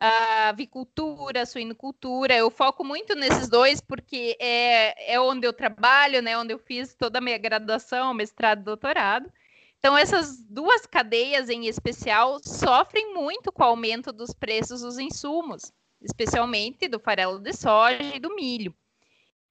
A 0.00 0.48
avicultura, 0.50 1.44
suinocultura, 1.44 2.34
eu 2.34 2.50
foco 2.50 2.84
muito 2.84 3.14
nesses 3.14 3.48
dois 3.48 3.80
porque 3.80 4.36
é, 4.40 5.14
é 5.14 5.20
onde 5.20 5.46
eu 5.46 5.52
trabalho, 5.52 6.22
né? 6.22 6.38
Onde 6.38 6.54
eu 6.54 6.58
fiz 6.58 6.94
toda 6.94 7.18
a 7.18 7.22
minha 7.22 7.38
graduação, 7.38 8.14
mestrado, 8.14 8.62
doutorado. 8.62 9.30
Então, 9.78 9.96
essas 9.96 10.42
duas 10.44 10.86
cadeias 10.86 11.48
em 11.48 11.66
especial 11.66 12.38
sofrem 12.42 13.14
muito 13.14 13.52
com 13.52 13.62
o 13.62 13.66
aumento 13.66 14.12
dos 14.12 14.32
preços 14.32 14.82
dos 14.82 14.98
insumos 14.98 15.72
especialmente 16.00 16.88
do 16.88 16.98
farelo 16.98 17.38
de 17.38 17.52
soja 17.52 18.02
e 18.14 18.20
do 18.20 18.34
milho. 18.34 18.74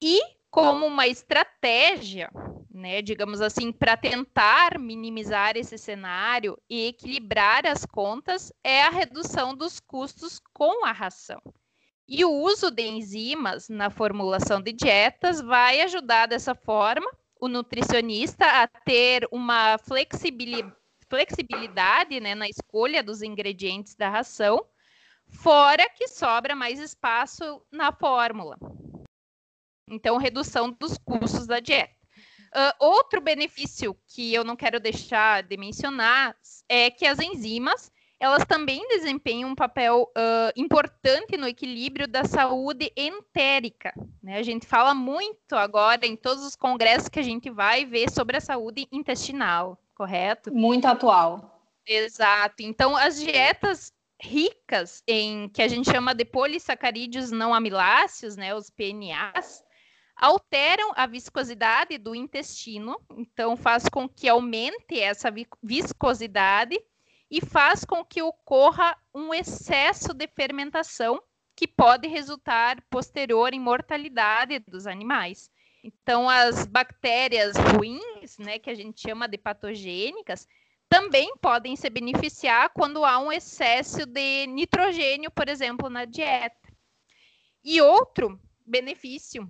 E 0.01 0.19
como 0.57 0.87
uma 0.87 1.05
estratégia, 1.05 2.31
né, 2.73 3.03
digamos 3.03 3.41
assim, 3.41 3.71
para 3.71 3.95
tentar 3.95 4.79
minimizar 4.79 5.55
esse 5.55 5.77
cenário 5.77 6.57
e 6.67 6.87
equilibrar 6.87 7.67
as 7.67 7.85
contas, 7.85 8.51
é 8.63 8.81
a 8.81 8.89
redução 8.89 9.55
dos 9.55 9.79
custos 9.79 10.41
com 10.51 10.83
a 10.83 10.91
ração. 10.91 11.39
E 12.07 12.25
o 12.25 12.31
uso 12.31 12.71
de 12.71 12.81
enzimas 12.81 13.69
na 13.69 13.91
formulação 13.91 14.59
de 14.59 14.73
dietas 14.73 15.39
vai 15.39 15.81
ajudar 15.81 16.25
dessa 16.25 16.55
forma 16.55 17.07
o 17.39 17.47
nutricionista 17.47 18.43
a 18.43 18.67
ter 18.67 19.27
uma 19.31 19.77
flexibilidade 19.77 22.19
né, 22.19 22.33
na 22.33 22.49
escolha 22.49 23.03
dos 23.03 23.21
ingredientes 23.21 23.95
da 23.95 24.09
ração 24.09 24.65
fora 25.27 25.87
que 25.89 26.07
sobra 26.07 26.55
mais 26.55 26.79
espaço 26.79 27.61
na 27.71 27.91
fórmula. 27.91 28.57
Então, 29.89 30.17
redução 30.17 30.71
dos 30.71 30.97
custos 30.97 31.47
da 31.47 31.59
dieta. 31.59 31.95
Uh, 32.47 32.73
outro 32.79 33.21
benefício 33.21 33.95
que 34.07 34.33
eu 34.33 34.43
não 34.43 34.55
quero 34.55 34.79
deixar 34.79 35.43
de 35.43 35.57
mencionar 35.57 36.35
é 36.69 36.89
que 36.89 37.05
as 37.05 37.19
enzimas 37.19 37.91
elas 38.19 38.43
também 38.45 38.87
desempenham 38.87 39.49
um 39.49 39.55
papel 39.55 40.11
uh, 40.17 40.51
importante 40.55 41.37
no 41.37 41.47
equilíbrio 41.47 42.07
da 42.07 42.23
saúde 42.23 42.91
entérica. 42.97 43.93
Né? 44.23 44.37
A 44.39 44.43
gente 44.43 44.65
fala 44.65 44.93
muito 44.95 45.55
agora 45.55 46.05
em 46.05 46.15
todos 46.15 46.43
os 46.43 46.55
congressos 46.55 47.09
que 47.09 47.19
a 47.19 47.23
gente 47.23 47.49
vai 47.49 47.85
ver 47.85 48.09
sobre 48.09 48.37
a 48.37 48.41
saúde 48.41 48.87
intestinal, 48.91 49.77
correto? 49.95 50.51
Muito 50.53 50.85
atual. 50.87 51.61
Exato. 51.85 52.63
Então, 52.63 52.97
as 52.97 53.19
dietas 53.19 53.93
ricas 54.19 55.03
em 55.07 55.47
que 55.49 55.61
a 55.61 55.67
gente 55.67 55.89
chama 55.89 56.15
de 56.15 56.25
polissacarídeos 56.25 57.29
não 57.29 57.53
amiláceos, 57.53 58.35
né, 58.35 58.55
os 58.55 58.69
PNAs, 58.71 59.63
alteram 60.17 60.91
a 60.95 61.05
viscosidade 61.05 61.97
do 61.97 62.15
intestino, 62.15 62.99
então 63.11 63.55
faz 63.55 63.87
com 63.87 64.09
que 64.09 64.27
aumente 64.27 64.99
essa 64.99 65.31
viscosidade 65.61 66.77
e 67.29 67.39
faz 67.39 67.85
com 67.85 68.03
que 68.03 68.21
ocorra 68.21 68.97
um 69.13 69.33
excesso 69.33 70.13
de 70.13 70.27
fermentação 70.27 71.21
que 71.55 71.67
pode 71.67 72.07
resultar 72.07 72.81
posterior 72.89 73.53
em 73.53 73.59
mortalidade 73.59 74.59
dos 74.59 74.87
animais. 74.87 75.49
Então, 75.83 76.29
as 76.29 76.65
bactérias 76.65 77.55
ruins, 77.55 78.37
né, 78.37 78.59
que 78.59 78.69
a 78.69 78.75
gente 78.75 79.01
chama 79.01 79.27
de 79.27 79.37
patogênicas, 79.37 80.47
também 80.89 81.35
podem 81.37 81.75
se 81.75 81.89
beneficiar 81.89 82.69
quando 82.69 83.03
há 83.03 83.19
um 83.19 83.31
excesso 83.31 84.05
de 84.05 84.47
nitrogênio, 84.47 85.29
por 85.31 85.49
exemplo, 85.49 85.89
na 85.89 86.05
dieta. 86.05 86.55
E 87.63 87.81
outro 87.81 88.39
benefício, 88.65 89.49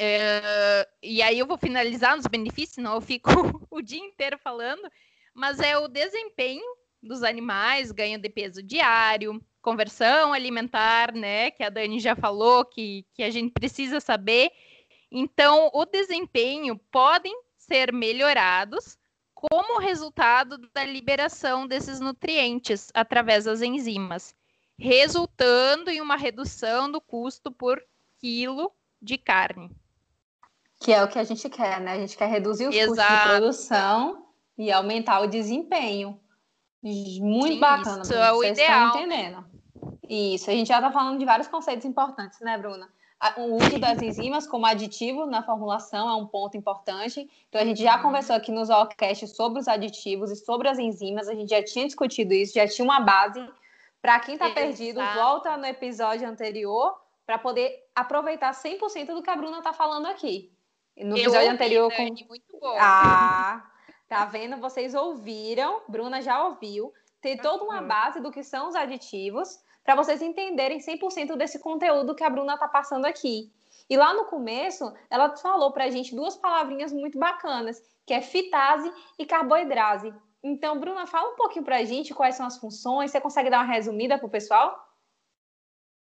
é, 0.00 0.88
e 1.02 1.20
aí 1.20 1.36
eu 1.38 1.46
vou 1.46 1.58
finalizar 1.58 2.16
nos 2.16 2.26
benefícios, 2.28 2.76
senão 2.76 2.94
eu 2.94 3.00
fico 3.00 3.28
o 3.68 3.82
dia 3.82 3.98
inteiro 3.98 4.38
falando, 4.38 4.88
mas 5.34 5.58
é 5.58 5.76
o 5.76 5.88
desempenho 5.88 6.64
dos 7.02 7.24
animais, 7.24 7.90
ganho 7.90 8.18
de 8.18 8.28
peso 8.28 8.62
diário, 8.62 9.42
conversão 9.60 10.32
alimentar, 10.32 11.12
né, 11.12 11.50
que 11.50 11.64
a 11.64 11.68
Dani 11.68 11.98
já 11.98 12.14
falou, 12.14 12.64
que, 12.64 13.04
que 13.12 13.24
a 13.24 13.30
gente 13.30 13.52
precisa 13.52 14.00
saber. 14.00 14.52
Então, 15.10 15.68
o 15.74 15.84
desempenho 15.84 16.78
podem 16.92 17.34
ser 17.56 17.92
melhorados 17.92 18.96
como 19.34 19.80
resultado 19.80 20.58
da 20.72 20.84
liberação 20.84 21.66
desses 21.66 21.98
nutrientes 21.98 22.90
através 22.94 23.44
das 23.44 23.62
enzimas. 23.62 24.34
resultando 24.80 25.90
em 25.90 26.00
uma 26.00 26.16
redução 26.16 26.88
do 26.88 27.00
custo 27.00 27.50
por 27.50 27.82
quilo 28.20 28.72
de 29.02 29.18
carne. 29.18 29.70
Que 30.80 30.92
é 30.92 31.02
o 31.02 31.08
que 31.08 31.18
a 31.18 31.24
gente 31.24 31.48
quer, 31.48 31.80
né? 31.80 31.92
A 31.92 31.98
gente 31.98 32.16
quer 32.16 32.28
reduzir 32.28 32.68
os 32.68 32.74
Exato. 32.74 32.96
custos 32.96 33.18
de 33.18 33.28
produção 33.28 34.26
e 34.56 34.70
aumentar 34.70 35.20
o 35.20 35.26
desempenho. 35.26 36.18
Muito 36.82 37.54
Sim, 37.54 37.60
bacana, 37.60 38.02
isso 38.02 38.14
é 38.14 38.32
o 38.32 38.36
vocês 38.36 38.56
ideal. 38.56 38.86
estão 38.86 39.00
entendendo. 39.00 39.44
Isso, 40.08 40.50
a 40.50 40.54
gente 40.54 40.68
já 40.68 40.76
está 40.76 40.90
falando 40.90 41.18
de 41.18 41.24
vários 41.24 41.48
conceitos 41.48 41.84
importantes, 41.84 42.40
né, 42.40 42.56
Bruna? 42.56 42.88
O 43.36 43.56
uso 43.56 43.80
das 43.80 44.00
enzimas 44.00 44.46
como 44.46 44.64
aditivo 44.64 45.26
na 45.26 45.42
formulação 45.42 46.08
é 46.08 46.14
um 46.14 46.26
ponto 46.26 46.56
importante. 46.56 47.28
Então, 47.48 47.60
a 47.60 47.64
gente 47.64 47.82
já 47.82 47.98
conversou 47.98 48.36
aqui 48.36 48.52
nos 48.52 48.70
OCast 48.70 49.26
sobre 49.26 49.58
os 49.58 49.66
aditivos 49.66 50.30
e 50.30 50.36
sobre 50.36 50.68
as 50.68 50.78
enzimas. 50.78 51.28
A 51.28 51.34
gente 51.34 51.50
já 51.50 51.62
tinha 51.62 51.84
discutido 51.84 52.32
isso, 52.32 52.54
já 52.54 52.66
tinha 52.68 52.84
uma 52.84 53.00
base. 53.00 53.44
Para 54.00 54.20
quem 54.20 54.34
está 54.34 54.50
perdido, 54.50 55.00
volta 55.16 55.56
no 55.56 55.66
episódio 55.66 56.28
anterior 56.28 56.96
para 57.26 57.38
poder 57.38 57.88
aproveitar 57.94 58.52
100% 58.52 59.06
do 59.12 59.22
que 59.22 59.30
a 59.30 59.36
Bruna 59.36 59.58
está 59.58 59.72
falando 59.72 60.06
aqui. 60.06 60.52
No 60.98 61.16
episódio 61.16 61.42
ouvi, 61.42 61.54
anterior. 61.54 61.92
Com... 61.94 62.02
muito 62.28 62.58
bom. 62.60 62.76
Ah, 62.78 63.70
tá 64.08 64.24
vendo? 64.24 64.56
Vocês 64.58 64.94
ouviram, 64.94 65.82
Bruna 65.88 66.20
já 66.20 66.44
ouviu. 66.44 66.92
Tem 67.20 67.36
toda 67.36 67.64
uma 67.64 67.82
base 67.82 68.20
do 68.20 68.30
que 68.30 68.42
são 68.42 68.68
os 68.68 68.74
aditivos 68.74 69.60
para 69.84 69.94
vocês 69.94 70.20
entenderem 70.20 70.78
100% 70.78 71.36
desse 71.36 71.58
conteúdo 71.58 72.14
que 72.14 72.22
a 72.22 72.30
Bruna 72.30 72.54
está 72.54 72.68
passando 72.68 73.06
aqui. 73.06 73.50
E 73.88 73.96
lá 73.96 74.12
no 74.12 74.26
começo, 74.26 74.92
ela 75.08 75.34
falou 75.36 75.72
para 75.72 75.84
a 75.84 75.90
gente 75.90 76.14
duas 76.14 76.36
palavrinhas 76.36 76.92
muito 76.92 77.18
bacanas, 77.18 77.82
que 78.06 78.12
é 78.12 78.20
fitase 78.20 78.92
e 79.18 79.24
carboidrase. 79.24 80.12
Então, 80.42 80.78
Bruna, 80.78 81.06
fala 81.06 81.32
um 81.32 81.36
pouquinho 81.36 81.64
para 81.64 81.76
a 81.76 81.84
gente 81.84 82.14
quais 82.14 82.34
são 82.36 82.46
as 82.46 82.58
funções. 82.58 83.10
Você 83.10 83.20
consegue 83.20 83.50
dar 83.50 83.64
uma 83.64 83.72
resumida 83.72 84.18
para 84.18 84.26
o 84.26 84.30
pessoal? 84.30 84.86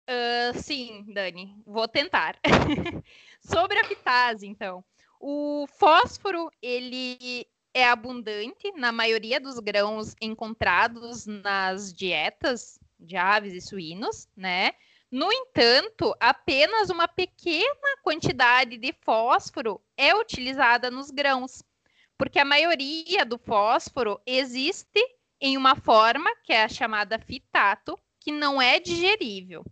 Uh, 0.10 0.58
sim, 0.58 1.06
Dani, 1.14 1.56
vou 1.66 1.88
tentar. 1.88 2.38
Sobre 3.46 3.80
a 3.80 3.84
fitase, 3.84 4.48
então. 4.48 4.84
O 5.20 5.66
fósforo, 5.78 6.50
ele 6.62 7.48
é 7.74 7.86
abundante 7.88 8.72
na 8.76 8.92
maioria 8.92 9.40
dos 9.40 9.60
grãos 9.60 10.16
encontrados 10.22 11.26
nas 11.26 11.94
dietas 11.94 12.80
de 13.00 13.16
aves 13.16 13.54
e 13.54 13.62
suínos, 13.62 14.28
né? 14.36 14.72
No 15.12 15.32
entanto, 15.32 16.14
apenas 16.20 16.90
uma 16.90 17.08
pequena 17.08 17.98
quantidade 18.02 18.78
de 18.78 18.94
fósforo 19.02 19.80
é 19.96 20.16
utilizada 20.16 20.90
nos 20.90 21.12
grãos, 21.12 21.62
porque 22.18 22.40
a 22.40 22.46
maioria 22.46 23.26
do 23.26 23.38
fósforo 23.38 24.20
existe 24.26 25.00
em 25.40 25.56
uma 25.56 25.76
forma 25.76 26.30
que 26.44 26.52
é 26.52 26.64
a 26.64 26.70
chamada 26.70 27.20
fitato, 27.20 27.98
que 28.20 28.32
não 28.32 28.62
é 28.62 28.80
digerível. 28.80 29.64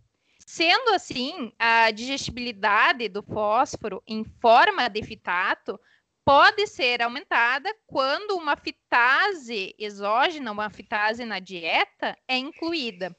Sendo 0.54 0.90
assim, 0.90 1.50
a 1.58 1.90
digestibilidade 1.90 3.08
do 3.08 3.24
fósforo 3.24 4.00
em 4.06 4.22
forma 4.22 4.86
de 4.86 5.02
fitato 5.02 5.80
pode 6.24 6.68
ser 6.68 7.02
aumentada 7.02 7.74
quando 7.88 8.36
uma 8.36 8.56
fitase 8.56 9.74
exógena, 9.76 10.52
uma 10.52 10.70
fitase 10.70 11.24
na 11.24 11.40
dieta, 11.40 12.16
é 12.28 12.38
incluída. 12.38 13.12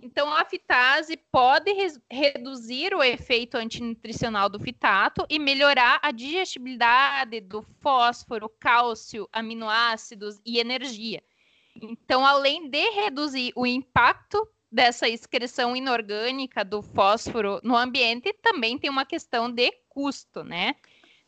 Então, 0.00 0.32
a 0.32 0.44
fitase 0.44 1.16
pode 1.32 1.72
re 1.72 1.88
reduzir 2.08 2.94
o 2.94 3.02
efeito 3.02 3.56
antinutricional 3.56 4.48
do 4.48 4.60
fitato 4.60 5.26
e 5.28 5.40
melhorar 5.40 5.98
a 6.00 6.12
digestibilidade 6.12 7.40
do 7.40 7.62
fósforo, 7.80 8.48
cálcio, 8.60 9.28
aminoácidos 9.32 10.40
e 10.46 10.60
energia. 10.60 11.20
Então, 11.74 12.24
além 12.24 12.70
de 12.70 12.90
reduzir 12.90 13.52
o 13.56 13.66
impacto 13.66 14.48
dessa 14.70 15.08
excreção 15.08 15.74
inorgânica 15.74 16.64
do 16.64 16.82
fósforo 16.82 17.60
no 17.62 17.76
ambiente, 17.76 18.32
também 18.34 18.78
tem 18.78 18.88
uma 18.88 19.04
questão 19.04 19.50
de 19.50 19.72
custo, 19.88 20.44
né? 20.44 20.76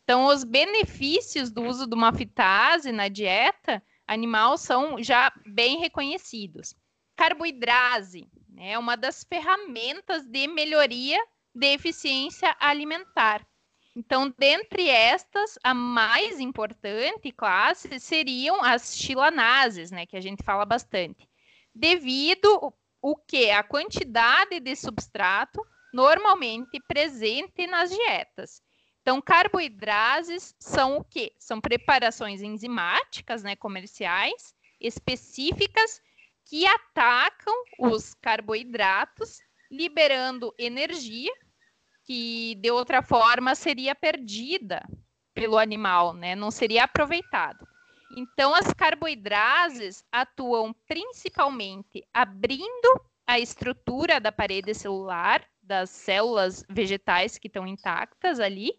Então, 0.04 0.26
os 0.26 0.44
benefícios 0.44 1.50
do 1.50 1.62
uso 1.62 1.86
de 1.86 1.94
uma 1.94 2.12
fitase 2.12 2.92
na 2.92 3.08
dieta 3.08 3.82
animal 4.06 4.58
são 4.58 5.02
já 5.02 5.32
bem 5.46 5.78
reconhecidos. 5.78 6.74
Carboidrase 7.16 8.28
né, 8.48 8.72
é 8.72 8.78
uma 8.78 8.96
das 8.96 9.24
ferramentas 9.24 10.24
de 10.26 10.48
melhoria 10.48 11.18
de 11.54 11.66
eficiência 11.66 12.54
alimentar. 12.58 13.46
Então, 13.94 14.32
dentre 14.38 14.88
estas, 14.88 15.58
a 15.62 15.74
mais 15.74 16.40
importante 16.40 17.30
classe 17.30 18.00
seriam 18.00 18.64
as 18.64 18.96
chilanases, 18.96 19.90
né, 19.90 20.06
que 20.06 20.16
a 20.16 20.20
gente 20.20 20.42
fala 20.42 20.64
bastante, 20.64 21.28
devido 21.74 22.72
o 23.02 23.16
que 23.16 23.50
a 23.50 23.64
quantidade 23.64 24.60
de 24.60 24.76
substrato 24.76 25.60
normalmente 25.92 26.80
presente 26.86 27.66
nas 27.66 27.90
dietas. 27.90 28.62
Então, 29.02 29.20
carboidrases 29.20 30.54
são 30.60 30.98
o 30.98 31.04
quê? 31.04 31.34
São 31.38 31.60
preparações 31.60 32.40
enzimáticas, 32.40 33.42
né, 33.42 33.56
comerciais, 33.56 34.54
específicas 34.80 36.00
que 36.46 36.64
atacam 36.64 37.54
os 37.80 38.14
carboidratos, 38.14 39.38
liberando 39.70 40.54
energia 40.56 41.32
que 42.04 42.54
de 42.56 42.70
outra 42.70 43.02
forma 43.02 43.54
seria 43.54 43.94
perdida 43.94 44.82
pelo 45.34 45.58
animal, 45.58 46.12
né? 46.12 46.34
Não 46.34 46.50
seria 46.50 46.84
aproveitado. 46.84 47.66
Então, 48.14 48.54
as 48.54 48.72
carboidrases 48.74 50.04
atuam 50.12 50.74
principalmente 50.86 52.06
abrindo 52.12 53.00
a 53.26 53.38
estrutura 53.38 54.20
da 54.20 54.30
parede 54.30 54.74
celular 54.74 55.42
das 55.62 55.88
células 55.90 56.64
vegetais 56.68 57.38
que 57.38 57.46
estão 57.46 57.66
intactas 57.66 58.38
ali 58.38 58.72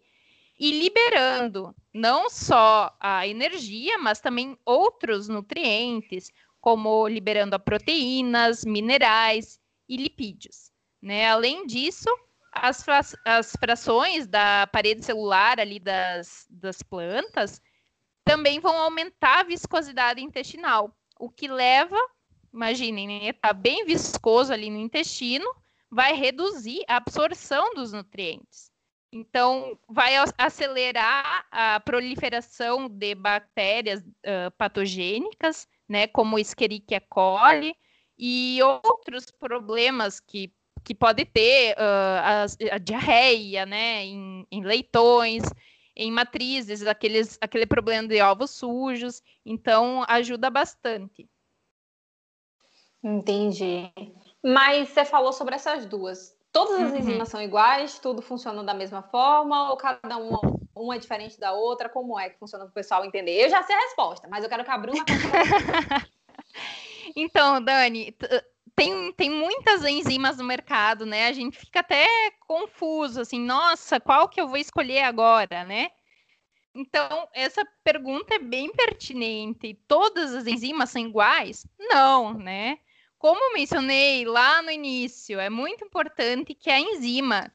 e 0.58 0.78
liberando 0.78 1.74
não 1.92 2.30
só 2.30 2.94
a 3.00 3.26
energia, 3.26 3.98
mas 3.98 4.20
também 4.20 4.56
outros 4.64 5.28
nutrientes, 5.28 6.30
como 6.60 7.08
liberando 7.08 7.58
proteínas, 7.58 8.64
minerais 8.64 9.58
e 9.88 9.96
lipídios. 9.96 10.70
Né? 11.02 11.28
Além 11.28 11.66
disso, 11.66 12.08
as, 12.52 12.86
as 13.24 13.52
frações 13.58 14.28
da 14.28 14.66
parede 14.68 15.04
celular 15.04 15.58
ali 15.58 15.80
das, 15.80 16.46
das 16.48 16.82
plantas 16.82 17.60
também 18.24 18.58
vão 18.58 18.76
aumentar 18.78 19.40
a 19.40 19.44
viscosidade 19.44 20.22
intestinal, 20.22 20.96
o 21.18 21.30
que 21.30 21.46
leva, 21.46 21.96
imaginem, 22.52 23.06
né, 23.06 23.32
tá 23.32 23.52
bem 23.52 23.84
viscoso 23.84 24.52
ali 24.52 24.70
no 24.70 24.78
intestino, 24.78 25.48
vai 25.90 26.14
reduzir 26.14 26.82
a 26.88 26.96
absorção 26.96 27.74
dos 27.74 27.92
nutrientes. 27.92 28.72
Então, 29.12 29.78
vai 29.88 30.14
acelerar 30.36 31.46
a 31.50 31.78
proliferação 31.78 32.88
de 32.88 33.14
bactérias 33.14 34.00
uh, 34.00 34.50
patogênicas, 34.58 35.68
né, 35.88 36.08
como 36.08 36.38
Escherichia 36.38 37.00
coli 37.00 37.76
e 38.18 38.58
outros 38.82 39.30
problemas 39.30 40.18
que, 40.18 40.52
que 40.82 40.94
pode 40.94 41.24
ter, 41.26 41.74
uh, 41.74 41.78
a, 41.80 42.74
a, 42.74 42.78
diarreia, 42.78 43.64
né, 43.64 44.04
em, 44.04 44.44
em 44.50 44.64
leitões, 44.64 45.44
em 45.96 46.10
matrizes, 46.10 46.86
aqueles, 46.86 47.38
aquele 47.40 47.66
problema 47.66 48.08
de 48.08 48.20
ovos 48.20 48.50
sujos. 48.50 49.22
Então, 49.44 50.04
ajuda 50.08 50.50
bastante. 50.50 51.28
Entendi. 53.02 53.92
Mas 54.42 54.88
você 54.88 55.04
falou 55.04 55.32
sobre 55.32 55.54
essas 55.54 55.86
duas. 55.86 56.34
Todas 56.52 56.80
as 56.80 56.92
uhum. 56.92 56.98
enzimas 56.98 57.28
são 57.28 57.42
iguais? 57.42 57.98
Tudo 57.98 58.22
funciona 58.22 58.62
da 58.62 58.72
mesma 58.72 59.02
forma? 59.02 59.70
Ou 59.70 59.76
cada 59.76 60.16
uma, 60.16 60.40
uma 60.74 60.94
é 60.94 60.98
diferente 60.98 61.38
da 61.38 61.52
outra? 61.52 61.88
Como 61.88 62.18
é 62.18 62.30
que 62.30 62.38
funciona 62.38 62.64
para 62.64 62.70
o 62.70 62.74
pessoal 62.74 63.04
entender? 63.04 63.44
Eu 63.44 63.50
já 63.50 63.62
sei 63.62 63.74
a 63.74 63.80
resposta, 63.80 64.28
mas 64.28 64.42
eu 64.42 64.48
quero 64.48 64.64
que 64.64 64.70
a 64.70 64.78
Bruna 64.78 65.04
Então, 67.16 67.62
Dani, 67.62 68.16
tem, 68.76 69.12
tem 69.12 69.30
muitas 69.30 69.84
enzimas 69.84 70.38
no 70.38 70.44
mercado, 70.44 71.06
né? 71.06 71.26
A 71.26 71.32
gente 71.32 71.58
fica 71.58 71.80
até 71.80 72.06
confuso, 72.46 73.20
assim, 73.20 73.40
nossa, 73.40 74.00
qual 74.00 74.28
que 74.28 74.40
eu 74.40 74.48
vou 74.48 74.56
escolher 74.56 75.02
agora, 75.02 75.64
né? 75.64 75.90
Então, 76.74 77.28
essa 77.32 77.64
pergunta 77.84 78.34
é 78.34 78.38
bem 78.38 78.72
pertinente. 78.72 79.78
Todas 79.86 80.34
as 80.34 80.46
enzimas 80.46 80.90
são 80.90 81.02
iguais? 81.02 81.64
Não, 81.78 82.34
né? 82.34 82.78
Como 83.16 83.54
mencionei 83.54 84.24
lá 84.24 84.60
no 84.60 84.70
início, 84.70 85.38
é 85.38 85.48
muito 85.48 85.84
importante 85.84 86.52
que 86.52 86.68
a 86.68 86.80
enzima 86.80 87.50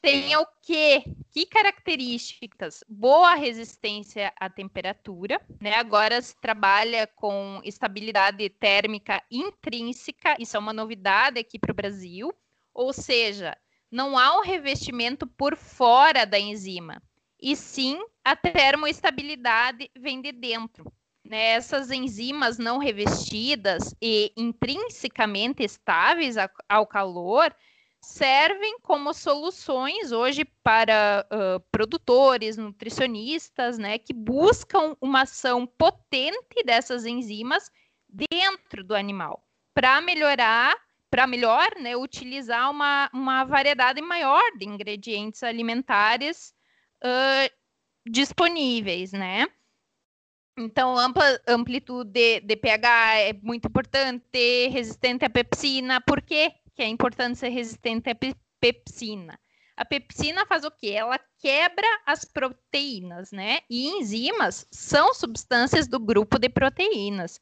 tenha 0.00 0.40
o 0.40 0.46
quê? 0.62 1.02
Que 1.30 1.46
características? 1.46 2.82
Boa 2.88 3.34
resistência 3.34 4.32
à 4.38 4.48
temperatura, 4.48 5.40
né? 5.60 5.74
Agora 5.74 6.20
se 6.22 6.34
trabalha 6.40 7.06
com 7.06 7.60
estabilidade 7.64 8.48
térmica 8.48 9.22
intrínseca, 9.30 10.36
isso 10.38 10.56
é 10.56 10.60
uma 10.60 10.72
novidade 10.72 11.38
aqui 11.38 11.58
para 11.58 11.72
o 11.72 11.74
Brasil, 11.74 12.32
ou 12.72 12.92
seja, 12.92 13.56
não 13.90 14.18
há 14.18 14.38
um 14.38 14.42
revestimento 14.42 15.26
por 15.26 15.56
fora 15.56 16.24
da 16.24 16.38
enzima, 16.38 17.02
e 17.40 17.56
sim 17.56 17.98
a 18.24 18.36
termoestabilidade 18.36 19.90
vem 19.96 20.20
de 20.20 20.32
dentro. 20.32 20.90
né, 21.28 21.50
essas 21.50 21.90
enzimas 21.90 22.58
não 22.58 22.78
revestidas 22.78 23.94
e 24.00 24.32
intrinsecamente 24.36 25.62
estáveis 25.62 26.36
ao 26.68 26.86
calor 26.86 27.54
servem 28.00 28.78
como 28.80 29.12
soluções 29.12 30.12
hoje 30.12 30.44
para 30.62 31.26
uh, 31.32 31.60
produtores, 31.70 32.56
nutricionistas, 32.56 33.78
né, 33.78 33.98
que 33.98 34.12
buscam 34.12 34.96
uma 35.00 35.22
ação 35.22 35.66
potente 35.66 36.62
dessas 36.64 37.04
enzimas 37.04 37.70
dentro 38.08 38.82
do 38.82 38.94
animal 38.94 39.44
para 39.74 40.00
melhorar, 40.00 40.76
para 41.10 41.26
melhor, 41.26 41.68
né, 41.80 41.96
utilizar 41.96 42.70
uma, 42.70 43.08
uma 43.12 43.44
variedade 43.44 44.00
maior 44.00 44.42
de 44.56 44.66
ingredientes 44.66 45.42
alimentares 45.42 46.54
uh, 47.04 47.52
disponíveis, 48.10 49.12
né? 49.12 49.46
Então, 50.58 50.98
ampla 50.98 51.40
amplitude 51.46 52.10
de, 52.10 52.40
de, 52.40 52.56
pH 52.56 53.14
é 53.18 53.32
muito 53.34 53.68
importante, 53.68 54.68
resistente 54.68 55.24
à 55.24 55.30
pepsina. 55.30 56.00
Por 56.00 56.20
quê 56.20 56.52
que 56.78 56.82
é 56.84 56.86
importante 56.86 57.36
ser 57.36 57.48
resistente 57.48 58.08
à 58.08 58.16
pepsina? 58.60 59.36
A 59.76 59.84
pepsina 59.84 60.46
faz 60.46 60.64
o 60.64 60.70
quê? 60.70 60.90
Ela 60.90 61.18
quebra 61.40 61.88
as 62.06 62.24
proteínas, 62.24 63.32
né? 63.32 63.58
E 63.68 63.88
enzimas 63.88 64.64
são 64.70 65.12
substâncias 65.12 65.88
do 65.88 65.98
grupo 65.98 66.38
de 66.38 66.48
proteínas. 66.48 67.40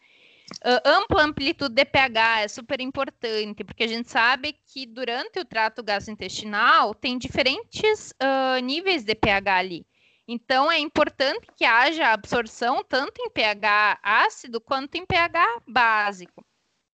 Uh, 0.64 0.80
ampla 0.86 1.24
amplitude 1.24 1.74
de 1.74 1.84
pH 1.84 2.40
é 2.40 2.48
super 2.48 2.80
importante, 2.80 3.62
porque 3.62 3.84
a 3.84 3.86
gente 3.86 4.08
sabe 4.08 4.54
que 4.72 4.86
durante 4.86 5.38
o 5.38 5.44
trato 5.44 5.82
gastrointestinal 5.82 6.94
tem 6.94 7.18
diferentes 7.18 8.12
uh, 8.12 8.58
níveis 8.62 9.04
de 9.04 9.14
pH 9.14 9.54
ali. 9.54 9.86
Então, 10.26 10.72
é 10.72 10.78
importante 10.78 11.46
que 11.54 11.64
haja 11.66 12.10
absorção 12.10 12.82
tanto 12.82 13.20
em 13.20 13.28
pH 13.28 14.00
ácido 14.02 14.62
quanto 14.62 14.94
em 14.94 15.04
pH 15.04 15.60
básico. 15.68 16.40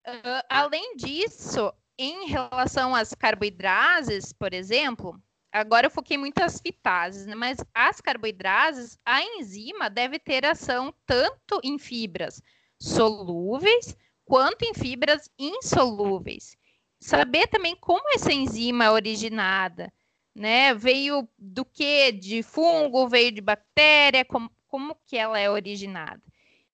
Uh, 0.08 0.44
além 0.50 0.96
disso, 0.96 1.72
em 2.02 2.26
relação 2.26 2.96
às 2.96 3.14
carboidrases, 3.14 4.34
por 4.34 4.56
exemplo, 4.56 5.22
agora 5.52 5.86
eu 5.86 5.92
foquei 5.92 6.18
muito 6.18 6.40
nas 6.40 6.60
fitases, 6.60 7.28
né? 7.28 7.36
mas 7.36 7.58
as 7.76 8.02
carboidrases, 8.02 8.98
a 9.06 9.22
enzima 9.22 9.88
deve 9.88 10.18
ter 10.18 10.44
ação 10.44 10.92
tanto 11.06 11.60
em 11.64 11.78
fibras 11.78 12.42
solúveis 12.82 13.96
quanto 14.26 14.64
em 14.64 14.74
fibras 14.74 15.30
insolúveis. 15.38 16.58
Saber 17.00 17.46
também 17.48 17.76
como 17.76 18.02
essa 18.16 18.34
enzima 18.34 18.86
é 18.86 18.92
originada, 18.92 19.94
né? 20.34 20.74
Veio 20.74 21.28
do 21.38 21.66
que? 21.66 22.12
De 22.12 22.42
fungo, 22.42 23.10
veio 23.10 23.32
de 23.32 23.42
bactéria, 23.42 24.26
como, 24.26 24.50
como 24.68 24.96
que 25.06 25.18
ela 25.18 25.40
é 25.40 25.50
originada? 25.50 26.22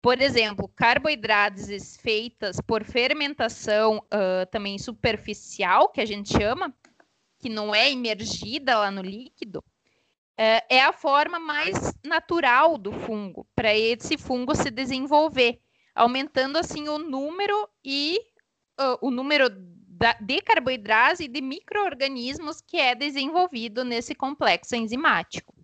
Por 0.02 0.20
exemplo, 0.20 0.68
carboidratos 0.74 1.96
feitas 1.96 2.60
por 2.66 2.82
fermentação 2.82 3.98
uh, 3.98 4.44
também 4.50 4.76
superficial, 4.76 5.88
que 5.88 6.00
a 6.00 6.04
gente 6.04 6.36
chama, 6.36 6.74
que 7.38 7.48
não 7.48 7.72
é 7.72 7.90
imergida 7.90 8.76
lá 8.76 8.90
no 8.90 9.00
líquido, 9.00 9.64
é 10.36 10.82
a 10.82 10.92
forma 10.92 11.38
mais 11.38 11.94
natural 12.02 12.76
do 12.76 12.90
fungo, 12.92 13.46
para 13.54 13.76
esse 13.76 14.18
fungo 14.18 14.56
se 14.56 14.72
desenvolver, 14.72 15.60
aumentando 15.94 16.58
assim 16.58 16.88
o 16.88 16.98
número 16.98 17.68
e 17.84 18.18
uh, 18.80 18.98
o 19.00 19.10
número 19.10 19.48
de 20.20 20.40
carboidratos 20.40 21.20
e 21.20 21.28
de 21.28 21.40
micro-organismos 21.40 22.60
que 22.60 22.76
é 22.76 22.94
desenvolvido 22.94 23.84
nesse 23.84 24.16
complexo 24.16 24.74
enzimático. 24.74 25.54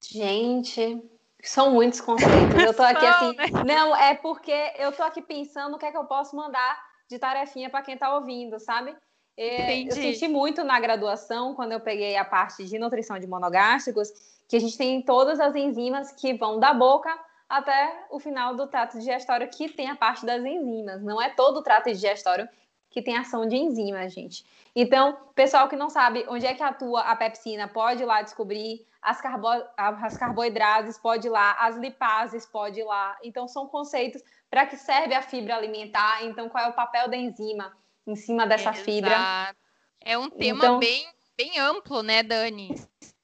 Gente, 0.00 1.02
são 1.48 1.72
muitos 1.72 2.00
conceitos. 2.00 2.62
Eu 2.62 2.74
tô 2.74 2.82
aqui 2.84 3.06
assim. 3.06 3.36
Né? 3.36 3.64
Não, 3.64 3.94
é 3.94 4.14
porque 4.14 4.72
eu 4.78 4.92
tô 4.92 5.02
aqui 5.02 5.22
pensando 5.22 5.76
o 5.76 5.78
que 5.78 5.86
é 5.86 5.90
que 5.90 5.96
eu 5.96 6.04
posso 6.04 6.34
mandar 6.34 6.78
de 7.08 7.18
tarefinha 7.18 7.70
para 7.70 7.82
quem 7.82 7.94
está 7.94 8.14
ouvindo, 8.14 8.58
sabe? 8.58 8.94
É, 9.36 9.82
eu 9.82 9.92
senti 9.92 10.28
muito 10.28 10.62
na 10.62 10.78
graduação, 10.78 11.54
quando 11.54 11.72
eu 11.72 11.80
peguei 11.80 12.16
a 12.16 12.24
parte 12.24 12.64
de 12.64 12.78
nutrição 12.78 13.18
de 13.18 13.26
monogástricos, 13.26 14.12
que 14.48 14.56
a 14.56 14.60
gente 14.60 14.78
tem 14.78 15.02
todas 15.02 15.40
as 15.40 15.54
enzimas 15.56 16.12
que 16.12 16.34
vão 16.34 16.60
da 16.60 16.72
boca 16.72 17.12
até 17.48 18.06
o 18.10 18.20
final 18.20 18.54
do 18.54 18.66
trato 18.66 18.98
digestório, 18.98 19.48
que 19.48 19.68
tem 19.68 19.90
a 19.90 19.96
parte 19.96 20.24
das 20.24 20.44
enzimas. 20.44 21.02
Não 21.02 21.20
é 21.20 21.30
todo 21.30 21.58
o 21.58 21.62
trato 21.62 21.90
digestório 21.90 22.48
que 22.94 23.02
tem 23.02 23.16
ação 23.16 23.44
de 23.44 23.56
enzima, 23.56 24.08
gente. 24.08 24.46
Então, 24.72 25.18
pessoal 25.34 25.68
que 25.68 25.74
não 25.74 25.90
sabe 25.90 26.24
onde 26.28 26.46
é 26.46 26.54
que 26.54 26.62
atua 26.62 27.00
a 27.00 27.16
pepsina, 27.16 27.66
pode 27.66 28.04
ir 28.04 28.06
lá 28.06 28.22
descobrir. 28.22 28.86
As, 29.02 29.20
carbo 29.20 29.48
as 29.76 30.16
carboidrases, 30.16 30.96
pode 30.96 31.26
ir 31.26 31.30
lá. 31.30 31.56
As 31.58 31.76
lipases, 31.76 32.46
pode 32.46 32.78
ir 32.78 32.84
lá. 32.84 33.18
Então, 33.24 33.48
são 33.48 33.66
conceitos 33.66 34.22
para 34.48 34.64
que 34.64 34.76
serve 34.76 35.12
a 35.12 35.22
fibra 35.22 35.56
alimentar. 35.56 36.24
Então, 36.24 36.48
qual 36.48 36.66
é 36.66 36.68
o 36.68 36.72
papel 36.72 37.08
da 37.08 37.16
enzima 37.16 37.76
em 38.06 38.14
cima 38.14 38.46
dessa 38.46 38.70
Exato. 38.70 38.84
fibra? 38.84 39.56
É 40.00 40.16
um 40.16 40.30
tema 40.30 40.58
então, 40.58 40.78
bem, 40.78 41.04
bem 41.36 41.58
amplo, 41.58 42.00
né, 42.00 42.22
Dani? 42.22 42.76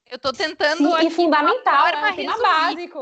Eu 0.05 0.17
estou 0.17 0.33
tentando. 0.33 0.99
Sim, 0.99 1.07
e 1.07 1.11
fundamental, 1.11 1.87
é 1.87 2.11
um 2.11 2.17
tema 2.17 2.39
básico. 2.39 2.99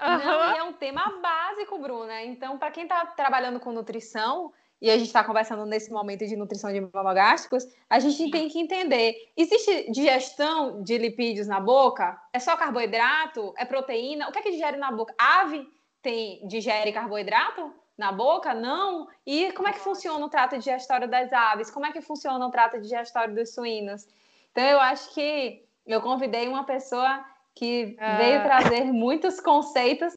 Uhum. 0.00 0.18
Não, 0.18 0.42
é 0.56 0.62
um 0.62 0.72
tema 0.72 1.20
básico, 1.20 1.78
Bruna. 1.78 2.22
Então, 2.22 2.56
para 2.56 2.70
quem 2.70 2.84
está 2.84 3.04
trabalhando 3.04 3.60
com 3.60 3.70
nutrição, 3.70 4.50
e 4.80 4.90
a 4.90 4.98
gente 4.98 5.06
está 5.06 5.24
conversando 5.24 5.64
nesse 5.64 5.90
momento 5.90 6.26
de 6.26 6.36
nutrição 6.36 6.72
de 6.72 6.80
monogástricos, 6.80 7.64
a 7.88 7.98
gente 7.98 8.30
tem 8.30 8.48
que 8.48 8.58
entender: 8.58 9.14
existe 9.36 9.90
digestão 9.90 10.82
de 10.82 10.98
lipídios 10.98 11.46
na 11.46 11.60
boca? 11.60 12.20
É 12.32 12.38
só 12.38 12.56
carboidrato? 12.56 13.54
É 13.56 13.64
proteína? 13.64 14.28
O 14.28 14.32
que 14.32 14.38
é 14.38 14.42
que 14.42 14.50
digere 14.50 14.76
na 14.76 14.92
boca? 14.92 15.14
Ave 15.18 15.66
tem, 16.02 16.46
digere 16.46 16.92
carboidrato 16.92 17.72
na 17.96 18.12
boca? 18.12 18.52
Não? 18.52 19.08
E 19.26 19.50
como 19.52 19.68
é 19.68 19.72
que 19.72 19.80
funciona 19.80 20.24
o 20.24 20.28
trato 20.28 20.58
digestório 20.58 21.08
das 21.08 21.32
aves? 21.32 21.70
Como 21.70 21.86
é 21.86 21.92
que 21.92 22.02
funciona 22.02 22.46
o 22.46 22.50
trato 22.50 22.78
digestório 22.80 23.34
dos 23.34 23.54
suínos? 23.54 24.06
Então, 24.52 24.64
eu 24.64 24.78
acho 24.78 25.12
que 25.14 25.64
eu 25.86 26.02
convidei 26.02 26.48
uma 26.48 26.64
pessoa 26.64 27.24
que 27.54 27.96
ah. 27.98 28.16
veio 28.18 28.42
trazer 28.42 28.84
muitos 28.84 29.40
conceitos 29.40 30.12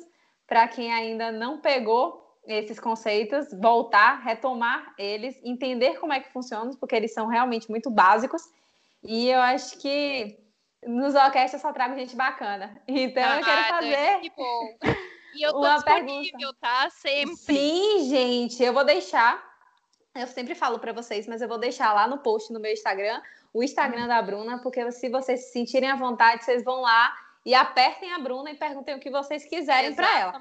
para 0.45 0.67
quem 0.67 0.91
ainda 0.91 1.31
não 1.31 1.59
pegou 1.59 2.18
esses 2.45 2.79
conceitos, 2.79 3.47
voltar, 3.59 4.21
retomar 4.23 4.93
eles, 4.97 5.39
entender 5.43 5.99
como 5.99 6.13
é 6.13 6.19
que 6.19 6.31
funcionam, 6.31 6.71
porque 6.75 6.95
eles 6.95 7.13
são 7.13 7.27
realmente 7.27 7.69
muito 7.69 7.89
básicos. 7.89 8.41
E 9.03 9.29
eu 9.29 9.39
acho 9.39 9.77
que 9.77 10.37
nos 10.85 11.15
orquestra 11.15 11.59
só 11.59 11.71
trago 11.71 11.95
gente 11.95 12.15
bacana. 12.15 12.81
Então 12.87 13.23
ah, 13.23 13.39
eu 13.39 13.45
quero 13.45 13.63
fazer. 13.65 14.19
Que 14.21 14.29
bom. 14.35 14.77
E 15.35 15.45
eu 15.45 15.51
tô 15.51 15.59
uma 15.59 15.75
disponível, 15.75 16.31
pergunta. 16.31 16.57
tá? 16.59 16.89
Sempre. 16.89 17.35
Sim, 17.35 18.09
gente, 18.09 18.63
eu 18.63 18.73
vou 18.73 18.83
deixar. 18.83 19.47
Eu 20.15 20.27
sempre 20.27 20.55
falo 20.55 20.79
para 20.79 20.91
vocês, 20.91 21.27
mas 21.27 21.41
eu 21.41 21.47
vou 21.47 21.59
deixar 21.59 21.93
lá 21.93 22.07
no 22.07 22.17
post 22.17 22.51
no 22.51 22.59
meu 22.59 22.73
Instagram, 22.73 23.21
o 23.53 23.63
Instagram 23.63 24.07
da 24.07 24.21
Bruna, 24.21 24.59
porque 24.61 24.91
se 24.91 25.07
vocês 25.07 25.45
se 25.45 25.53
sentirem 25.53 25.89
à 25.89 25.95
vontade, 25.95 26.43
vocês 26.43 26.63
vão 26.63 26.81
lá 26.81 27.15
e 27.45 27.53
apertem 27.53 28.11
a 28.11 28.19
Bruna 28.19 28.51
e 28.51 28.55
perguntem 28.55 28.95
o 28.95 28.99
que 28.99 29.09
vocês 29.09 29.45
quiserem 29.45 29.93
para 29.93 30.19
ela. 30.19 30.39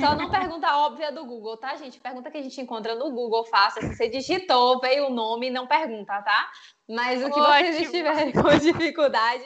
Só 0.00 0.14
não 0.14 0.30
pergunta 0.30 0.76
óbvia 0.76 1.12
do 1.12 1.24
Google, 1.24 1.56
tá, 1.56 1.76
gente? 1.76 2.00
Pergunta 2.00 2.30
que 2.30 2.38
a 2.38 2.42
gente 2.42 2.60
encontra 2.60 2.94
no 2.94 3.10
Google 3.10 3.44
fácil. 3.44 3.82
Se 3.82 3.94
você 3.94 4.08
digitou, 4.08 4.80
veio 4.80 5.06
o 5.06 5.10
nome, 5.10 5.50
não 5.50 5.66
pergunta, 5.66 6.20
tá? 6.22 6.50
Mas 6.88 7.22
o 7.22 7.30
que 7.30 7.40
Ótimo. 7.40 7.54
vocês 7.54 7.80
estiverem 7.82 8.32
com 8.34 8.58
dificuldade, 8.58 9.44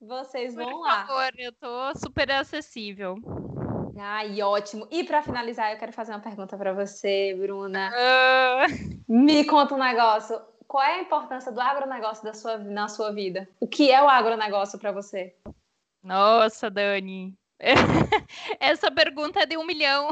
vocês 0.00 0.54
vão 0.54 0.68
Por 0.68 0.80
lá. 0.80 1.00
Por 1.00 1.06
favor, 1.08 1.32
eu 1.38 1.52
tô 1.52 1.98
super 1.98 2.30
acessível. 2.30 3.16
Ai, 3.98 4.42
ótimo. 4.42 4.86
E 4.90 5.04
para 5.04 5.22
finalizar, 5.22 5.72
eu 5.72 5.78
quero 5.78 5.92
fazer 5.92 6.12
uma 6.12 6.20
pergunta 6.20 6.56
para 6.56 6.72
você, 6.72 7.34
Bruna. 7.38 7.92
Uh... 7.92 9.04
Me 9.08 9.44
conta 9.44 9.74
um 9.74 9.78
negócio. 9.78 10.40
Qual 10.66 10.82
é 10.82 10.96
a 10.96 11.02
importância 11.02 11.52
do 11.52 11.60
agronegócio 11.60 12.24
da 12.24 12.34
sua, 12.34 12.58
na 12.58 12.88
sua 12.88 13.12
vida? 13.12 13.48
O 13.60 13.66
que 13.66 13.92
é 13.92 14.02
o 14.02 14.08
agronegócio 14.08 14.78
para 14.78 14.90
você? 14.90 15.34
Nossa, 16.02 16.68
Dani. 16.68 17.36
Essa 18.60 18.90
pergunta 18.90 19.40
é 19.40 19.46
de 19.46 19.56
um 19.56 19.64
milhão. 19.64 20.10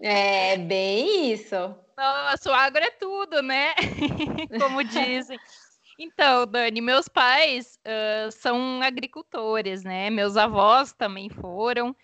É 0.00 0.56
bem 0.56 1.32
isso. 1.32 1.56
Nossa, 1.96 2.50
o 2.50 2.54
agro 2.54 2.84
é 2.84 2.90
tudo, 2.90 3.42
né? 3.42 3.74
Como 4.60 4.84
dizem. 4.84 5.38
Então, 5.98 6.46
Dani, 6.46 6.80
meus 6.80 7.08
pais 7.08 7.78
uh, 7.86 8.30
são 8.30 8.82
agricultores, 8.82 9.82
né? 9.82 10.10
Meus 10.10 10.36
avós 10.36 10.92
também 10.92 11.30
foram. 11.30 11.96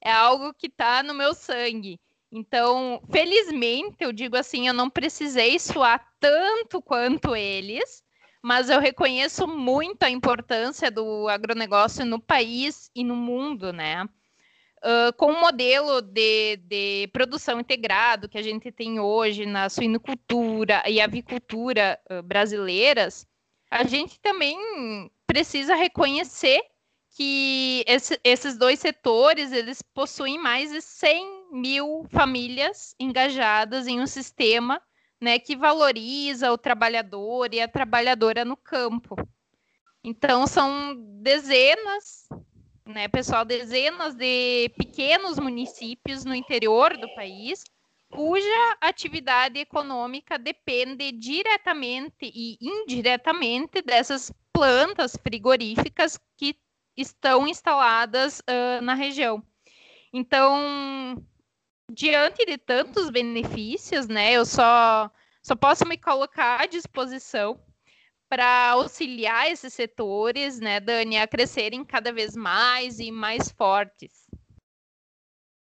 É 0.00 0.12
algo 0.12 0.54
que 0.54 0.68
está 0.68 1.02
no 1.02 1.12
meu 1.12 1.34
sangue. 1.34 2.00
Então, 2.32 3.02
felizmente, 3.10 3.96
eu 4.00 4.12
digo 4.12 4.36
assim, 4.36 4.68
eu 4.68 4.74
não 4.74 4.88
precisei 4.88 5.58
suar 5.58 6.00
tanto 6.20 6.80
quanto 6.80 7.34
eles, 7.34 8.04
mas 8.40 8.70
eu 8.70 8.78
reconheço 8.78 9.48
muito 9.48 10.04
a 10.04 10.10
importância 10.10 10.90
do 10.90 11.28
agronegócio 11.28 12.04
no 12.06 12.20
país 12.20 12.88
e 12.94 13.02
no 13.02 13.16
mundo, 13.16 13.72
né? 13.72 14.08
Com 15.16 15.32
o 15.32 15.40
modelo 15.40 16.00
de, 16.00 16.56
de, 16.56 17.08
produção 17.12 17.60
integrado 17.60 18.28
que 18.28 18.38
a 18.38 18.42
gente 18.42 18.72
tem 18.72 18.98
hoje 18.98 19.44
na 19.44 19.68
suinocultura 19.68 20.82
e 20.88 21.00
avicultura 21.00 22.00
uh, 22.10 22.22
brasileiras, 22.22 23.26
a 23.70 23.84
gente 23.84 24.18
também 24.20 24.56
precisa 25.26 25.74
reconhecer 25.74 26.62
que 27.10 27.84
esse, 27.86 28.18
esses 28.24 28.56
dois 28.56 28.78
setores 28.78 29.52
eles 29.52 29.82
possuem 29.82 30.38
mais 30.38 30.70
de 30.70 30.80
100 30.80 31.48
mil 31.52 32.06
famílias 32.10 32.94
engajadas 32.98 33.86
em 33.86 34.00
um 34.00 34.06
sistema 34.06 34.80
né, 35.20 35.38
que 35.38 35.54
valoriza 35.56 36.50
o 36.50 36.58
trabalhador 36.58 37.52
e 37.52 37.60
a 37.60 37.68
trabalhadora 37.68 38.44
no 38.44 38.56
campo. 38.56 39.16
Então, 40.02 40.46
são 40.46 40.96
dezenas, 41.20 42.26
né, 42.90 43.08
pessoal, 43.08 43.44
dezenas 43.44 44.14
de 44.14 44.68
pequenos 44.76 45.38
municípios 45.38 46.24
no 46.24 46.34
interior 46.34 46.96
do 46.96 47.08
país, 47.14 47.64
cuja 48.10 48.76
atividade 48.80 49.58
econômica 49.58 50.38
depende 50.38 51.12
diretamente 51.12 52.22
e 52.22 52.58
indiretamente 52.60 53.80
dessas 53.82 54.32
plantas 54.52 55.16
frigoríficas 55.22 56.18
que 56.36 56.56
estão 56.96 57.46
instaladas 57.46 58.40
uh, 58.40 58.82
na 58.82 58.94
região. 58.94 59.42
Então, 60.12 61.24
diante 61.92 62.44
de 62.44 62.58
tantos 62.58 63.10
benefícios, 63.10 64.08
né, 64.08 64.32
eu 64.32 64.44
só, 64.44 65.10
só 65.42 65.54
posso 65.54 65.86
me 65.86 65.96
colocar 65.96 66.60
à 66.60 66.66
disposição 66.66 67.60
para 68.30 68.70
auxiliar 68.70 69.50
esses 69.50 69.74
setores, 69.74 70.60
né, 70.60 70.78
Dani, 70.78 71.18
a 71.18 71.26
crescerem 71.26 71.84
cada 71.84 72.12
vez 72.12 72.36
mais 72.36 73.00
e 73.00 73.10
mais 73.10 73.50
fortes. 73.50 74.30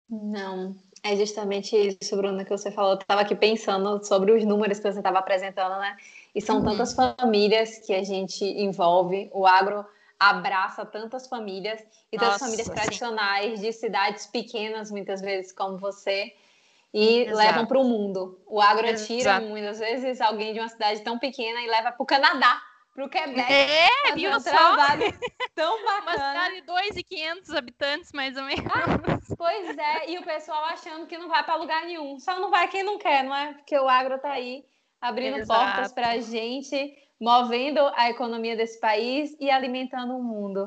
Não, 0.09 0.75
é 1.03 1.15
justamente 1.15 1.75
isso, 1.75 2.17
Bruna, 2.17 2.43
que 2.43 2.49
você 2.49 2.71
falou. 2.71 2.93
Eu 2.93 2.99
estava 2.99 3.21
aqui 3.21 3.35
pensando 3.35 4.03
sobre 4.03 4.31
os 4.31 4.43
números 4.43 4.79
que 4.79 4.91
você 4.91 4.97
estava 4.97 5.19
apresentando, 5.19 5.79
né? 5.79 5.95
E 6.33 6.41
são 6.41 6.57
uhum. 6.57 6.63
tantas 6.63 6.93
famílias 6.93 7.77
que 7.85 7.93
a 7.93 8.03
gente 8.03 8.43
envolve. 8.43 9.29
O 9.31 9.45
agro 9.45 9.85
abraça 10.19 10.85
tantas 10.85 11.27
famílias 11.27 11.79
e 12.11 12.17
tantas 12.17 12.39
famílias 12.39 12.67
tradicionais 12.67 13.59
sim. 13.59 13.65
de 13.65 13.73
cidades 13.73 14.25
pequenas, 14.25 14.89
muitas 14.89 15.21
vezes, 15.21 15.51
como 15.51 15.77
você, 15.77 16.33
e 16.95 17.23
Exato. 17.23 17.37
levam 17.37 17.65
para 17.65 17.77
o 17.77 17.83
mundo. 17.83 18.41
O 18.47 18.61
agro 18.61 18.87
Exato. 18.87 19.05
tira, 19.05 19.41
muitas 19.41 19.79
vezes, 19.79 20.21
alguém 20.21 20.53
de 20.53 20.61
uma 20.61 20.69
cidade 20.69 21.01
tão 21.01 21.19
pequena 21.19 21.61
e 21.61 21.67
leva 21.67 21.91
para 21.91 22.01
o 22.01 22.05
Canadá, 22.05 22.61
para 22.93 23.05
o 23.05 23.09
Quebec. 23.09 23.51
É, 23.51 24.15
viu 24.15 24.31
um 24.31 24.39
só? 24.39 24.49
tão 25.53 25.83
bacana. 25.83 26.01
Uma 26.01 26.13
cidade 26.13 26.61
de 26.61 27.03
2.500 27.03 27.57
habitantes, 27.57 28.13
mais 28.13 28.37
ou 28.37 28.43
menos. 28.43 28.63
Ah, 28.67 29.35
pois 29.37 29.77
é, 29.77 30.09
e 30.09 30.17
o 30.17 30.23
pessoal 30.23 30.63
achando 30.65 31.05
que 31.05 31.17
não 31.17 31.27
vai 31.27 31.43
para 31.43 31.55
lugar 31.55 31.83
nenhum. 31.83 32.17
Só 32.17 32.39
não 32.39 32.49
vai 32.49 32.69
quem 32.69 32.81
não 32.81 32.97
quer, 32.97 33.25
não 33.25 33.35
é? 33.35 33.51
Porque 33.55 33.77
o 33.77 33.89
agro 33.89 34.15
está 34.15 34.31
aí 34.31 34.63
abrindo 35.01 35.39
Exato. 35.39 35.65
portas 35.65 35.91
para 35.91 36.11
a 36.11 36.21
gente 36.21 36.95
movendo 37.19 37.79
a 37.95 38.09
economia 38.09 38.55
desse 38.55 38.79
país 38.79 39.35
e 39.37 39.51
alimentando 39.51 40.15
o 40.15 40.23
mundo. 40.23 40.65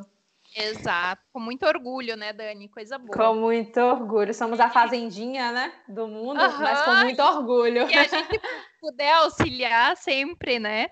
Exato, 0.57 1.23
com 1.33 1.41
muito 1.41 1.67
orgulho, 1.67 2.17
né, 2.17 2.33
Dani? 2.33 2.69
Coisa 2.69 2.99
boa. 2.99 3.17
Com 3.17 3.35
muito 3.35 3.79
orgulho. 3.81 4.33
Somos 4.35 4.59
a 4.61 4.71
fazendinha, 4.71 5.53
né, 5.53 5.73
do 5.89 6.09
mundo, 6.09 6.41
uhum. 6.41 6.59
mas 6.59 6.83
com 6.83 6.95
muito 6.97 7.23
orgulho. 7.23 7.89
E 7.89 7.95
a 7.95 8.05
gente 8.05 8.41
puder 8.81 9.13
auxiliar 9.13 9.97
sempre, 9.97 10.59
né? 10.59 10.89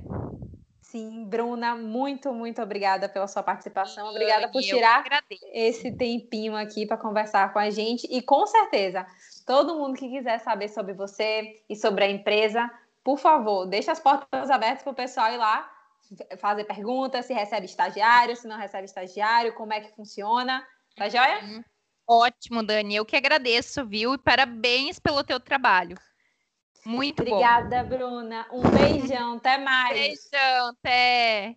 Sim, 0.80 1.24
Bruna, 1.24 1.74
muito, 1.74 2.32
muito 2.32 2.62
obrigada 2.62 3.08
pela 3.08 3.26
sua 3.26 3.42
participação. 3.42 4.08
Obrigada 4.08 4.48
por 4.48 4.62
tirar 4.62 5.04
esse 5.52 5.90
tempinho 5.92 6.56
aqui 6.56 6.86
para 6.86 6.96
conversar 6.96 7.52
com 7.52 7.58
a 7.58 7.70
gente. 7.70 8.06
E 8.10 8.22
com 8.22 8.46
certeza, 8.46 9.04
todo 9.44 9.74
mundo 9.74 9.98
que 9.98 10.08
quiser 10.08 10.38
saber 10.38 10.68
sobre 10.68 10.94
você 10.94 11.56
e 11.68 11.74
sobre 11.74 12.04
a 12.04 12.10
empresa, 12.10 12.70
por 13.02 13.18
favor, 13.18 13.66
deixe 13.66 13.90
as 13.90 13.98
portas 13.98 14.48
abertas 14.48 14.84
para 14.84 14.92
o 14.92 14.94
pessoal 14.94 15.32
ir 15.32 15.36
lá 15.36 15.75
fazer 16.38 16.64
perguntas, 16.64 17.26
se 17.26 17.34
recebe 17.34 17.66
estagiário, 17.66 18.36
se 18.36 18.46
não 18.46 18.58
recebe 18.58 18.84
estagiário, 18.84 19.54
como 19.54 19.72
é 19.72 19.80
que 19.80 19.94
funciona. 19.94 20.66
Tá 20.96 21.08
joia? 21.08 21.42
Uhum. 21.44 21.64
Ótimo, 22.08 22.62
Dani. 22.62 22.96
Eu 22.96 23.04
que 23.04 23.16
agradeço, 23.16 23.84
viu? 23.84 24.14
E 24.14 24.18
parabéns 24.18 24.98
pelo 24.98 25.24
teu 25.24 25.40
trabalho. 25.40 25.96
Muito 26.84 27.20
Obrigada, 27.20 27.82
bom. 27.82 27.88
Bruna. 27.88 28.46
Um 28.52 28.62
beijão. 28.62 29.36
Até 29.36 29.58
mais. 29.58 29.98
Beijão. 29.98 30.68
Até. 30.68 31.54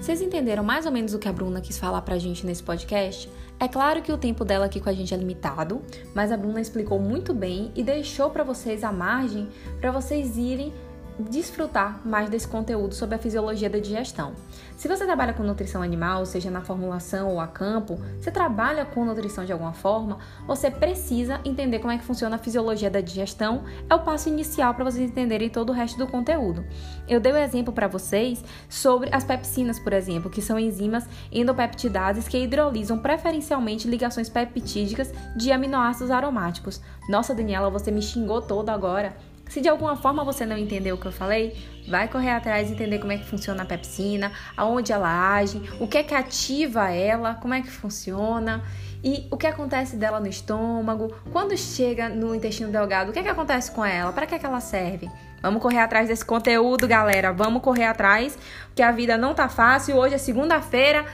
Vocês 0.00 0.22
entenderam 0.22 0.64
mais 0.64 0.86
ou 0.86 0.92
menos 0.92 1.12
o 1.12 1.18
que 1.18 1.28
a 1.28 1.32
Bruna 1.32 1.60
quis 1.60 1.78
falar 1.78 2.00
pra 2.00 2.16
gente 2.16 2.46
nesse 2.46 2.62
podcast? 2.62 3.30
É 3.60 3.66
claro 3.66 4.00
que 4.02 4.12
o 4.12 4.16
tempo 4.16 4.44
dela 4.44 4.66
aqui 4.66 4.78
com 4.78 4.88
a 4.88 4.92
gente 4.92 5.12
é 5.12 5.16
limitado, 5.16 5.82
mas 6.14 6.30
a 6.30 6.36
Bruna 6.36 6.60
explicou 6.60 7.00
muito 7.00 7.34
bem 7.34 7.72
e 7.74 7.82
deixou 7.82 8.30
para 8.30 8.44
vocês 8.44 8.84
a 8.84 8.92
margem 8.92 9.48
para 9.80 9.90
vocês 9.90 10.36
irem 10.36 10.72
desfrutar 11.18 12.00
mais 12.06 12.30
desse 12.30 12.46
conteúdo 12.46 12.94
sobre 12.94 13.16
a 13.16 13.18
fisiologia 13.18 13.68
da 13.68 13.78
digestão. 13.78 14.34
Se 14.76 14.86
você 14.86 15.04
trabalha 15.04 15.32
com 15.32 15.42
nutrição 15.42 15.82
animal, 15.82 16.24
seja 16.24 16.52
na 16.52 16.60
formulação 16.60 17.30
ou 17.30 17.40
a 17.40 17.48
campo, 17.48 17.98
você 18.20 18.30
trabalha 18.30 18.84
com 18.84 19.04
nutrição 19.04 19.44
de 19.44 19.52
alguma 19.52 19.72
forma, 19.72 20.18
você 20.46 20.70
precisa 20.70 21.40
entender 21.44 21.80
como 21.80 21.92
é 21.92 21.98
que 21.98 22.04
funciona 22.04 22.36
a 22.36 22.38
fisiologia 22.38 22.88
da 22.88 23.00
digestão, 23.00 23.64
é 23.90 23.94
o 23.94 24.04
passo 24.04 24.28
inicial 24.28 24.74
para 24.74 24.84
vocês 24.84 25.10
entenderem 25.10 25.50
todo 25.50 25.70
o 25.70 25.72
resto 25.72 25.98
do 25.98 26.06
conteúdo. 26.06 26.64
Eu 27.08 27.18
dei 27.18 27.32
o 27.32 27.34
um 27.34 27.38
exemplo 27.38 27.72
para 27.72 27.88
vocês 27.88 28.44
sobre 28.68 29.12
as 29.12 29.24
pepsinas, 29.24 29.80
por 29.80 29.92
exemplo, 29.92 30.30
que 30.30 30.40
são 30.40 30.56
enzimas 30.56 31.08
endopeptidases 31.32 32.28
que 32.28 32.38
hidrolisam 32.38 33.00
preferencialmente 33.00 33.88
ligações 33.88 34.28
peptídicas 34.28 35.12
de 35.36 35.50
aminoácidos 35.50 36.12
aromáticos. 36.12 36.80
Nossa, 37.08 37.34
Daniela, 37.34 37.68
você 37.68 37.90
me 37.90 38.00
xingou 38.00 38.40
todo 38.40 38.68
agora. 38.68 39.16
Se 39.48 39.60
de 39.60 39.68
alguma 39.68 39.96
forma 39.96 40.24
você 40.24 40.44
não 40.44 40.56
entendeu 40.56 40.96
o 40.96 40.98
que 40.98 41.06
eu 41.06 41.12
falei, 41.12 41.56
vai 41.88 42.06
correr 42.08 42.30
atrás 42.30 42.68
e 42.68 42.74
entender 42.74 42.98
como 42.98 43.12
é 43.12 43.18
que 43.18 43.24
funciona 43.24 43.62
a 43.62 43.66
pepsina, 43.66 44.32
aonde 44.56 44.92
ela 44.92 45.36
age, 45.36 45.62
o 45.80 45.88
que 45.88 45.98
é 45.98 46.02
que 46.02 46.14
ativa 46.14 46.90
ela, 46.90 47.34
como 47.34 47.54
é 47.54 47.62
que 47.62 47.70
funciona 47.70 48.62
e 49.02 49.26
o 49.30 49.36
que 49.36 49.46
acontece 49.46 49.96
dela 49.96 50.20
no 50.20 50.26
estômago, 50.26 51.14
quando 51.32 51.56
chega 51.56 52.08
no 52.08 52.34
intestino 52.34 52.70
delgado, 52.70 53.10
o 53.10 53.12
que 53.12 53.20
é 53.20 53.22
que 53.22 53.28
acontece 53.28 53.70
com 53.70 53.84
ela, 53.84 54.12
para 54.12 54.26
que 54.26 54.34
é 54.34 54.38
que 54.38 54.46
ela 54.46 54.60
serve. 54.60 55.08
Vamos 55.40 55.62
correr 55.62 55.78
atrás 55.78 56.08
desse 56.08 56.24
conteúdo, 56.24 56.88
galera. 56.88 57.32
Vamos 57.32 57.62
correr 57.62 57.84
atrás, 57.84 58.36
porque 58.66 58.82
a 58.82 58.90
vida 58.90 59.16
não 59.16 59.34
tá 59.34 59.48
fácil. 59.48 59.96
Hoje 59.96 60.16
é 60.16 60.18
segunda-feira 60.18 61.06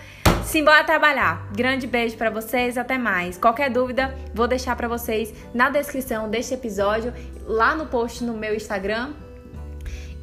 Simbora 0.46 0.84
trabalhar. 0.84 1.48
Grande 1.52 1.86
beijo 1.86 2.16
para 2.16 2.30
vocês, 2.30 2.78
até 2.78 2.96
mais. 2.96 3.36
Qualquer 3.36 3.70
dúvida, 3.70 4.14
vou 4.32 4.46
deixar 4.46 4.76
para 4.76 4.86
vocês 4.86 5.34
na 5.52 5.68
descrição 5.68 6.28
deste 6.30 6.54
episódio, 6.54 7.12
lá 7.46 7.74
no 7.74 7.86
post 7.86 8.22
no 8.22 8.34
meu 8.34 8.54
Instagram 8.54 9.12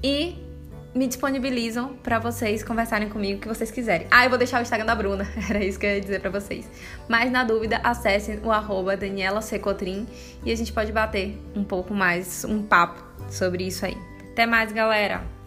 e 0.03 0.35
me 0.93 1.07
disponibilizam 1.07 1.95
para 2.03 2.19
vocês 2.19 2.63
conversarem 2.63 3.09
comigo 3.09 3.39
o 3.39 3.41
que 3.41 3.47
vocês 3.47 3.71
quiserem. 3.71 4.07
Ah, 4.11 4.25
eu 4.25 4.29
vou 4.29 4.37
deixar 4.37 4.59
o 4.59 4.61
Instagram 4.61 4.85
da 4.85 4.95
Bruna, 4.95 5.27
era 5.49 5.63
isso 5.63 5.79
que 5.79 5.85
eu 5.85 5.91
ia 5.91 6.01
dizer 6.01 6.21
para 6.21 6.29
vocês. 6.29 6.69
Mas 7.09 7.31
na 7.31 7.43
dúvida, 7.43 7.79
acessem 7.83 8.39
o 8.43 8.51
arroba 8.51 8.95
Daniela 8.95 9.41
Secotrim 9.41 10.07
e 10.45 10.51
a 10.51 10.55
gente 10.55 10.71
pode 10.71 10.91
bater 10.91 11.37
um 11.55 11.63
pouco 11.63 11.93
mais, 11.93 12.45
um 12.45 12.61
papo 12.61 13.03
sobre 13.29 13.65
isso 13.65 13.85
aí. 13.85 13.97
Até 14.31 14.45
mais, 14.45 14.71
galera! 14.71 15.40